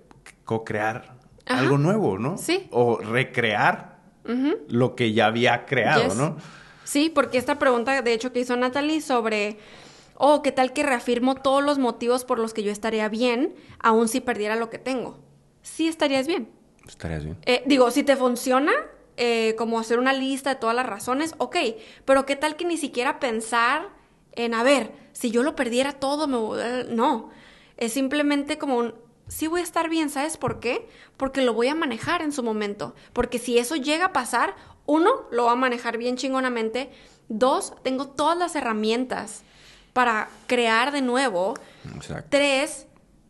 [0.43, 2.39] co-crear algo nuevo, ¿no?
[2.39, 2.67] Sí.
[2.71, 3.99] O recrear
[4.69, 6.37] lo que ya había creado, ¿no?
[6.87, 9.57] Sí, porque esta pregunta, de hecho, que hizo Natalie sobre,
[10.15, 14.07] oh, ¿qué tal que reafirmo todos los motivos por los que yo estaría bien, aun
[14.07, 15.19] si perdiera lo que tengo?
[15.61, 16.49] Sí estarías bien.
[16.87, 17.37] Estarías bien.
[17.45, 18.71] Eh, digo, si te funciona,
[19.17, 21.57] eh, como hacer una lista de todas las razones, ok,
[22.05, 23.89] pero ¿qué tal que ni siquiera pensar
[24.31, 26.85] en, a ver, si yo lo perdiera todo, me...
[26.85, 27.31] no,
[27.75, 28.95] es simplemente como un,
[29.27, 30.87] sí voy a estar bien, ¿sabes por qué?
[31.17, 34.55] Porque lo voy a manejar en su momento, porque si eso llega a pasar,
[34.87, 36.89] uno, lo va a manejar bien chingonamente,
[37.29, 39.43] dos, tengo todas las herramientas
[39.93, 41.53] para crear de nuevo,
[42.29, 42.87] tres,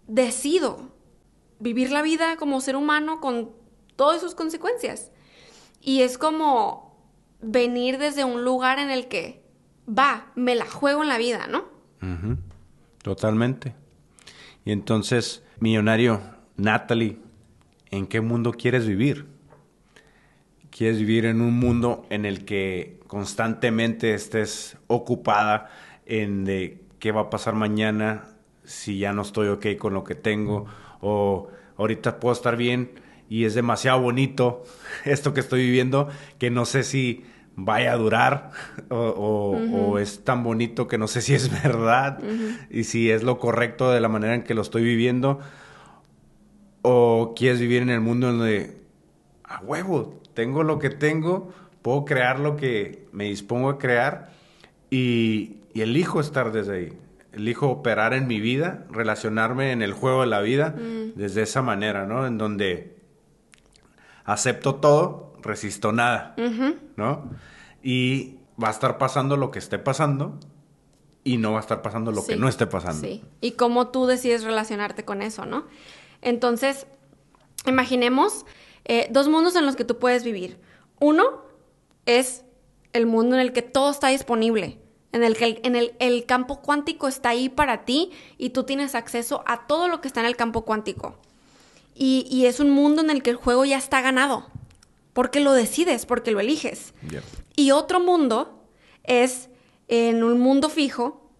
[0.07, 0.91] decido
[1.59, 3.51] vivir la vida como ser humano con
[3.95, 5.11] todas sus consecuencias.
[5.81, 6.95] Y es como
[7.41, 9.43] venir desde un lugar en el que,
[9.87, 11.65] va, me la juego en la vida, ¿no?
[13.01, 13.73] Totalmente.
[14.65, 16.21] Y entonces, millonario,
[16.57, 17.19] Natalie,
[17.89, 19.27] ¿en qué mundo quieres vivir?
[20.77, 25.71] ¿Quieres vivir en un mundo en el que constantemente estés ocupada
[26.05, 28.25] en de qué va a pasar mañana
[28.63, 30.67] si ya no estoy ok con lo que tengo?
[31.01, 32.91] O ahorita puedo estar bien,
[33.27, 34.65] y es demasiado bonito
[35.05, 38.51] esto que estoy viviendo que no sé si vaya a durar
[38.91, 42.19] o, es tan bonito que no sé si es verdad
[42.69, 45.39] y si es lo correcto de la manera en que lo estoy viviendo
[46.83, 48.77] o quieres vivir en el mundo donde
[49.43, 54.29] a huevo tengo lo que tengo puedo crear lo que me dispongo a crear
[54.91, 56.93] y, y elijo estar desde ahí
[57.33, 61.15] elijo operar en mi vida relacionarme en el juego de la vida mm.
[61.15, 62.97] desde esa manera no en donde
[64.27, 66.35] acepto todo, resisto nada,
[66.97, 67.31] ¿no?
[67.81, 70.37] Y va a estar pasando lo que esté pasando
[71.23, 73.01] y no va a estar pasando lo que no esté pasando.
[73.01, 75.65] Sí, y cómo tú decides relacionarte con eso, ¿no?
[76.21, 76.87] Entonces,
[77.65, 78.45] imaginemos
[78.85, 80.59] eh, dos mundos en los que tú puedes vivir.
[80.99, 81.41] Uno
[82.05, 82.43] es
[82.93, 84.79] el mundo en el que todo está disponible,
[85.11, 88.63] en el que el, en el, el, campo cuántico está ahí para ti y tú
[88.63, 91.17] tienes acceso a todo lo que está en el campo cuántico.
[91.99, 94.45] Y, es un mundo en el que el juego ya está ganado.
[95.13, 96.93] Porque lo decides, porque lo eliges.
[97.55, 98.63] Y otro mundo
[99.03, 99.49] es
[99.87, 101.31] en un mundo fijo,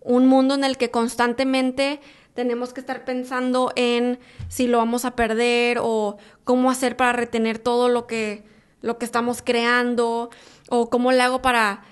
[0.00, 2.00] un mundo en el que constantemente
[2.36, 7.58] tenemos que estar pensando en si lo vamos a perder o cómo hacer para retener
[7.58, 8.44] todo lo que,
[8.82, 10.30] lo que estamos creando
[10.68, 11.82] o cómo le hago para,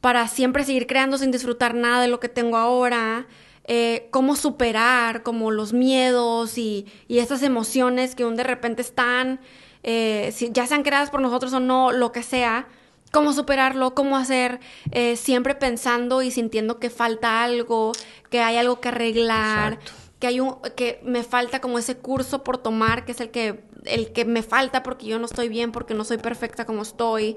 [0.00, 3.28] para siempre seguir creando sin disfrutar nada de lo que tengo ahora.
[3.64, 9.38] Eh, cómo superar como los miedos y, y estas emociones que un de repente están,
[9.84, 12.66] eh, si, ya sean creadas por nosotros o no, lo que sea,
[13.12, 14.58] cómo superarlo, cómo hacer,
[14.90, 17.92] eh, siempre pensando y sintiendo que falta algo,
[18.30, 19.78] que hay algo que arreglar,
[20.18, 23.62] que hay un, que me falta como ese curso por tomar, que es el que,
[23.84, 27.36] el que me falta porque yo no estoy bien, porque no soy perfecta como estoy.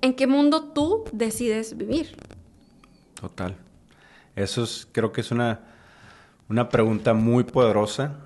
[0.00, 2.16] ¿En qué mundo tú decides vivir?
[3.20, 3.56] Total.
[4.36, 5.60] Eso es, creo que es una,
[6.48, 8.20] una pregunta muy poderosa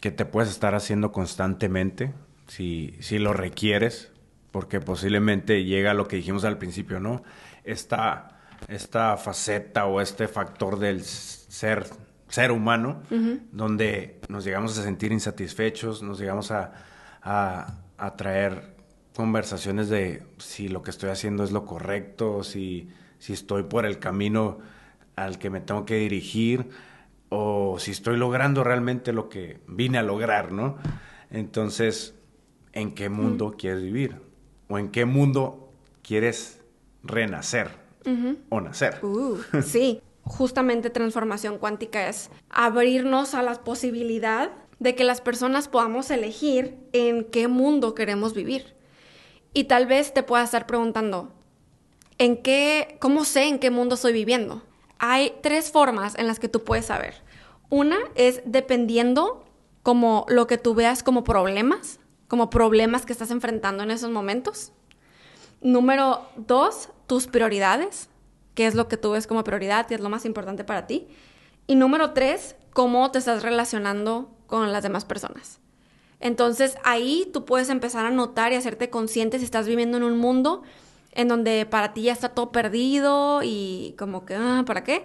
[0.00, 2.12] que te puedes estar haciendo constantemente
[2.46, 4.12] si, si lo requieres,
[4.54, 7.24] porque posiblemente llega lo que dijimos al principio, ¿no?
[7.64, 8.38] Esta,
[8.68, 11.88] esta faceta o este factor del ser,
[12.28, 13.02] ser humano,
[13.50, 16.72] donde nos llegamos a sentir insatisfechos, nos llegamos a,
[17.20, 18.76] a, a, traer
[19.16, 22.88] conversaciones de si lo que estoy haciendo es lo correcto, si,
[23.18, 24.58] si estoy por el camino
[25.16, 26.70] al que me tengo que dirigir
[27.28, 30.78] o si estoy logrando realmente lo que vine a lograr, ¿no?
[31.32, 32.14] Entonces,
[32.72, 34.23] ¿en qué mundo quieres vivir?
[34.74, 35.72] ¿O en qué mundo
[36.02, 36.60] quieres
[37.04, 37.70] renacer?
[38.50, 38.98] o nacer.
[39.04, 44.50] Uh, sí, justamente transformación cuántica es abrirnos a la posibilidad
[44.80, 48.74] de que las personas podamos elegir en qué mundo queremos vivir.
[49.52, 51.32] Y tal vez te puedas estar preguntando,
[52.18, 54.60] ¿en qué, cómo sé en qué mundo estoy viviendo?
[54.98, 57.14] Hay tres formas en las que tú puedes saber.
[57.70, 59.44] Una es dependiendo
[59.84, 64.72] como lo que tú veas como problemas, como problemas que estás enfrentando en esos momentos.
[65.60, 68.08] Número dos, tus prioridades,
[68.54, 71.08] qué es lo que tú ves como prioridad y es lo más importante para ti.
[71.66, 75.60] Y número tres, cómo te estás relacionando con las demás personas.
[76.20, 80.18] Entonces ahí tú puedes empezar a notar y hacerte consciente si estás viviendo en un
[80.18, 80.62] mundo
[81.12, 85.04] en donde para ti ya está todo perdido y como que, ah, ¿para qué?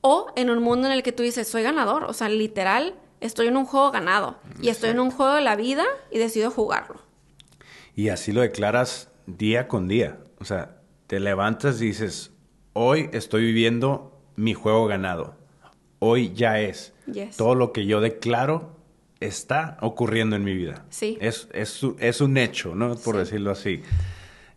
[0.00, 2.94] O en un mundo en el que tú dices, soy ganador, o sea, literal,
[3.26, 6.50] estoy en un juego ganado y estoy en un juego de la vida y decido
[6.50, 7.00] jugarlo.
[7.96, 12.32] Y así lo declaras día con día, o sea, te levantas y dices,
[12.74, 15.36] hoy estoy viviendo mi juego ganado,
[16.00, 16.92] hoy ya es.
[17.36, 18.76] Todo lo que yo declaro
[19.20, 20.84] está ocurriendo en mi vida.
[20.90, 21.18] Sí.
[21.20, 22.96] Es, es, un hecho, ¿no?
[22.96, 23.82] Por decirlo así.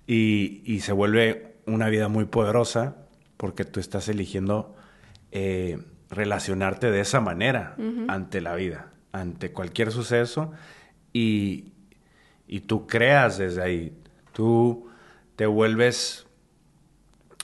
[0.08, 2.96] Y, se vuelve una vida muy poderosa
[3.36, 4.76] porque tú estás eligiendo
[5.32, 5.80] eh,
[6.10, 7.76] relacionarte de esa manera
[8.08, 10.52] ante la vida, ante cualquier suceso
[11.14, 11.74] y,
[12.48, 13.98] y, tú creas desde ahí.
[14.34, 14.90] Tú
[15.36, 16.28] te vuelves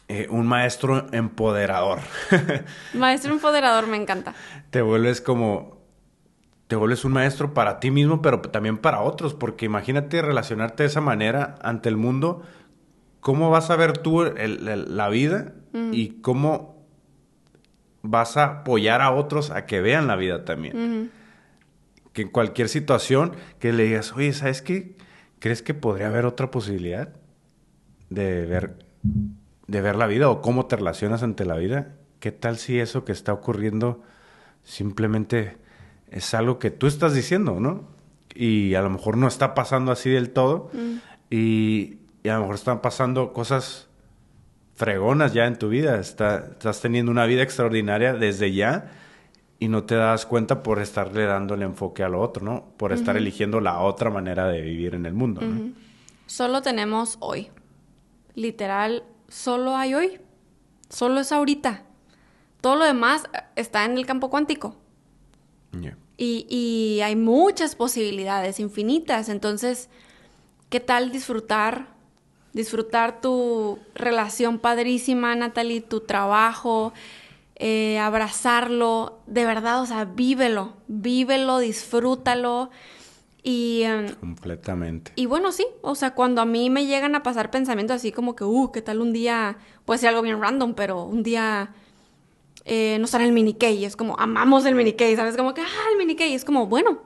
[0.07, 1.99] eh, un maestro empoderador.
[2.93, 4.33] maestro empoderador me encanta.
[4.69, 5.81] Te vuelves como
[6.67, 10.87] te vuelves un maestro para ti mismo, pero también para otros, porque imagínate relacionarte de
[10.87, 12.41] esa manera ante el mundo,
[13.19, 15.53] ¿cómo vas a ver tú la vida
[15.91, 16.72] y cómo
[18.03, 21.11] vas a apoyar a otros a que vean la vida también?
[22.11, 24.95] Que en cualquier situación que le digas, oye, ¿sabes qué?
[25.39, 27.09] ¿Crees que podría haber otra posibilidad
[28.09, 31.95] de ver, de ver la vida o cómo te relacionas ante la vida?
[32.19, 34.03] ¿Qué tal si eso que está ocurriendo
[34.63, 35.57] simplemente
[36.13, 37.87] es algo que tú estás diciendo, ¿no?
[38.35, 40.69] Y a lo mejor no está pasando así del todo.
[40.73, 40.95] Mm.
[41.29, 43.89] Y, a lo mejor están pasando cosas
[44.75, 45.99] fregonas ya en tu vida.
[45.99, 48.91] estás teniendo una vida extraordinaria desde ya
[49.59, 52.65] y no te das cuenta por estarle dando el enfoque a lo otro, ¿no?
[52.77, 55.71] Por estar eligiendo la otra manera de vivir en el mundo, ¿no?
[56.25, 57.49] Solo tenemos hoy.
[58.35, 60.19] Literal, solo hay hoy.
[60.89, 61.83] Solo es ahorita.
[62.61, 63.23] Todo lo demás
[63.55, 64.75] está en el campo cuántico.
[66.17, 69.29] Y, hay muchas posibilidades, infinitas.
[69.29, 69.89] Entonces,
[70.69, 71.92] ¿qué tal disfrutar?
[72.53, 76.93] Disfrutar tu relación padrísima, Natalie, tu trabajo,
[77.55, 82.69] eh, abrazarlo, de verdad, o sea, vívelo, vívelo, disfrútalo.
[83.41, 83.83] Y.
[83.83, 85.11] Em, Completamente.
[85.15, 88.35] Y bueno, sí, o sea, cuando a mí me llegan a pasar pensamientos así como
[88.35, 89.57] que, uh, ¿qué tal un día?
[89.85, 91.73] Puede ser algo bien random, pero un día
[92.65, 95.35] eh, no estar en el mini es como, amamos el mini ¿sabes?
[95.35, 97.01] Como que, ah, el mini es como, bueno,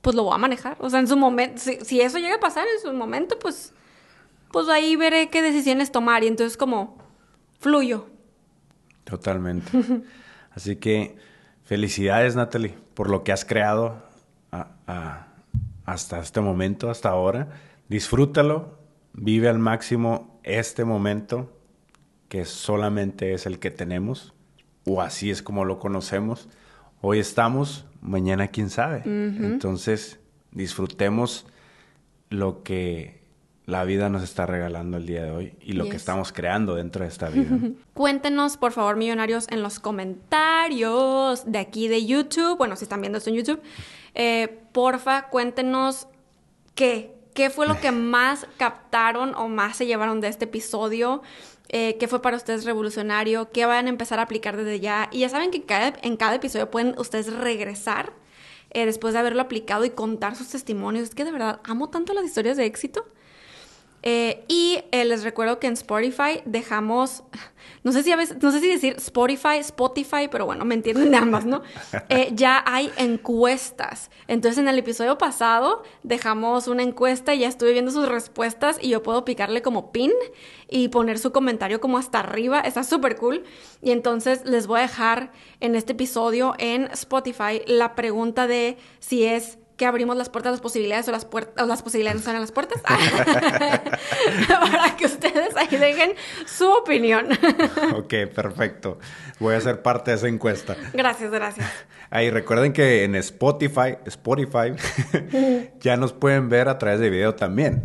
[0.00, 0.76] pues lo voy a manejar.
[0.80, 3.72] O sea, en su momento, si, eso llega a pasar en su momento, pues,
[4.50, 6.24] pues ahí veré qué decisiones tomar.
[6.24, 6.98] Y entonces como,
[7.58, 8.06] fluyo.
[9.04, 9.70] Totalmente.
[10.50, 11.16] Así que
[11.64, 14.02] felicidades, Natalie, por lo que has creado
[15.84, 17.48] hasta este momento, hasta ahora.
[17.88, 18.78] Disfrútalo,
[19.12, 21.52] vive al máximo este momento
[22.28, 24.34] que solamente es el que tenemos
[24.84, 26.48] o así es como lo conocemos.
[27.00, 29.02] Hoy estamos, mañana quién sabe.
[29.04, 30.18] Entonces,
[30.52, 31.46] disfrutemos
[32.30, 33.17] lo que
[33.68, 37.02] la vida nos está regalando el día de hoy y lo que estamos creando dentro
[37.02, 37.54] de esta vida.
[37.92, 42.56] Cuéntenos, por favor, millonarios, en los comentarios de aquí de YouTube.
[42.56, 43.60] Bueno, si están viendo esto en YouTube,
[44.14, 46.08] eh, porfa, cuéntenos
[46.74, 51.20] qué, qué fue lo que más captaron o más se llevaron de este episodio.
[51.68, 55.10] Eh, qué fue para ustedes revolucionario, qué van a empezar a aplicar desde ya.
[55.12, 55.62] Y ya saben que
[56.02, 58.14] en cada episodio pueden ustedes regresar
[58.70, 61.10] eh, después de haberlo aplicado y contar sus testimonios.
[61.10, 63.04] Es que de verdad amo tanto las historias de éxito.
[64.10, 67.24] Eh, y les recuerdo que en Spotify dejamos
[67.82, 71.10] no sé si a veces, no sé si decir Spotify, Spotify, pero bueno, me entienden
[71.10, 71.62] de ambas, ¿no?
[72.10, 74.10] Eh, ya hay encuestas.
[74.28, 78.88] Entonces, en el episodio pasado dejamos una encuesta y ya estuve viendo sus respuestas y
[78.88, 80.12] yo puedo picarle como pin
[80.70, 82.60] y poner su comentario como hasta arriba.
[82.60, 83.44] Está súper cool.
[83.82, 89.24] Y entonces les voy a dejar en este episodio en Spotify la pregunta de si
[89.24, 92.52] es que abrimos las puertas las posibilidades o las, puertas, las posibilidades no están las
[92.52, 92.82] puertas.
[94.48, 96.14] Para que ustedes ahí dejen
[96.46, 97.28] su opinión.
[97.96, 98.98] ok, perfecto.
[99.38, 100.76] Voy a ser parte de esa encuesta.
[100.92, 101.70] Gracias, gracias.
[102.10, 104.74] Ahí recuerden que en Spotify, Spotify,
[105.80, 107.84] ya nos pueden ver a través de video también.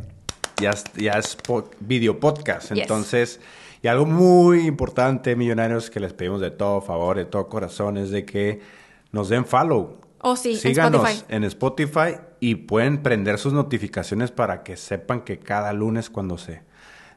[0.58, 1.38] Ya, ya es
[1.80, 2.72] video podcast.
[2.72, 3.40] Entonces
[3.84, 8.10] Y algo muy importante, millonarios, que les pedimos de todo favor, de todo corazón, es
[8.10, 8.62] de que
[9.12, 10.03] nos den follow.
[10.24, 11.26] Oh, sí, en Síganos Spotify.
[11.36, 16.62] en Spotify y pueden prender sus notificaciones para que sepan que cada lunes cuando se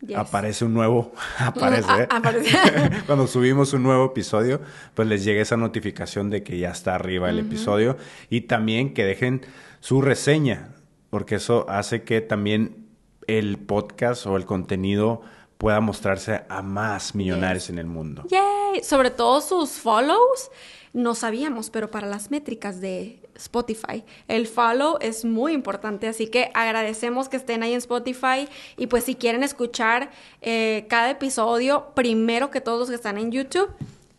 [0.07, 0.18] Yes.
[0.18, 2.09] aparece un nuevo, aparece, Ah, ¿eh?
[2.11, 2.50] aparece.
[3.07, 4.61] cuando subimos un nuevo episodio,
[4.94, 7.96] pues les llegue esa notificación de que ya está arriba el episodio
[8.28, 9.46] y también que dejen
[9.80, 10.68] su reseña,
[11.09, 12.88] porque eso hace que también
[13.26, 15.22] el podcast o el contenido
[15.57, 18.24] pueda mostrarse a más millonarios en el mundo.
[18.28, 18.82] Yay.
[18.82, 20.50] Sobre todo sus follows,
[20.97, 26.51] no sabíamos, pero para las métricas de Spotify, el follow es muy importante, así que
[26.55, 32.51] agradecemos que estén ahí en Spotify y pues si quieren escuchar eh, cada episodio, primero
[32.51, 33.68] que todos los que están en YouTube,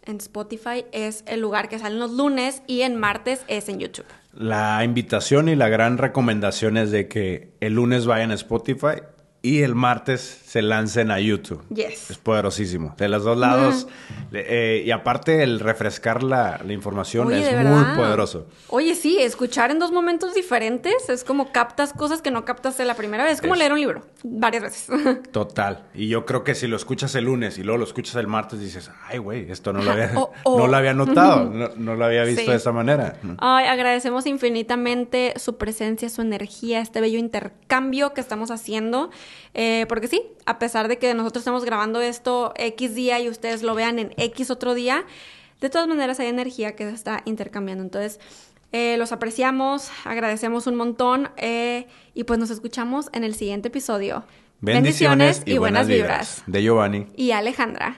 [0.06, 4.06] en Spotify es el lugar que salen los lunes y en martes es en YouTube.
[4.34, 9.02] La invitación y la gran recomendación es de que el lunes vayan a Spotify
[9.42, 11.62] y el martes se lancen a YouTube.
[11.68, 12.10] Yes.
[12.10, 12.96] Es poderosísimo.
[12.98, 13.86] De los dos lados.
[14.32, 18.48] eh, y aparte el refrescar la, la información Oye, es muy poderoso.
[18.70, 22.94] Oye, sí, escuchar en dos momentos diferentes es como captas cosas que no captaste la
[22.96, 23.34] primera vez.
[23.34, 24.88] Es como Es- leer un libro varias veces.
[25.34, 25.84] Total.
[25.94, 28.62] Y yo creo que si lo escuchas el lunes y luego lo escuchas el martes,
[28.62, 30.14] dices, ay, güey, esto no lo había,
[30.46, 32.48] no lo había notado, no, no lo había visto Sí.
[32.52, 33.18] de esa manera.
[33.40, 39.10] Ay, agradecemos infinitamente su presencia, su energía, este bello intercambio que estamos haciendo.
[39.54, 43.64] Eh, porque sí, a pesar de que nosotros estamos grabando esto X día y ustedes
[43.64, 45.06] lo vean en X otro día,
[45.60, 47.84] de todas maneras hay energía que se está intercambiando.
[47.84, 48.20] Entonces,
[48.72, 54.24] eh, los apreciamos, agradecemos un montón eh, y pues nos escuchamos en el siguiente episodio.
[54.62, 56.44] Bendiciones, y, buenas vibras.
[56.48, 57.08] De Giovanni.
[57.16, 57.98] Y Alejandra.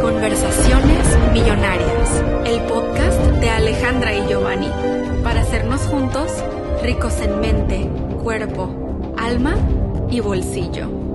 [0.00, 4.70] Conversaciones Millonarias, el podcast de Alejandra y Giovanni,
[5.22, 6.32] para hacernos juntos
[6.82, 7.90] ricos en mente,
[8.22, 9.56] cuerpo, alma
[10.10, 11.07] y bolsillo.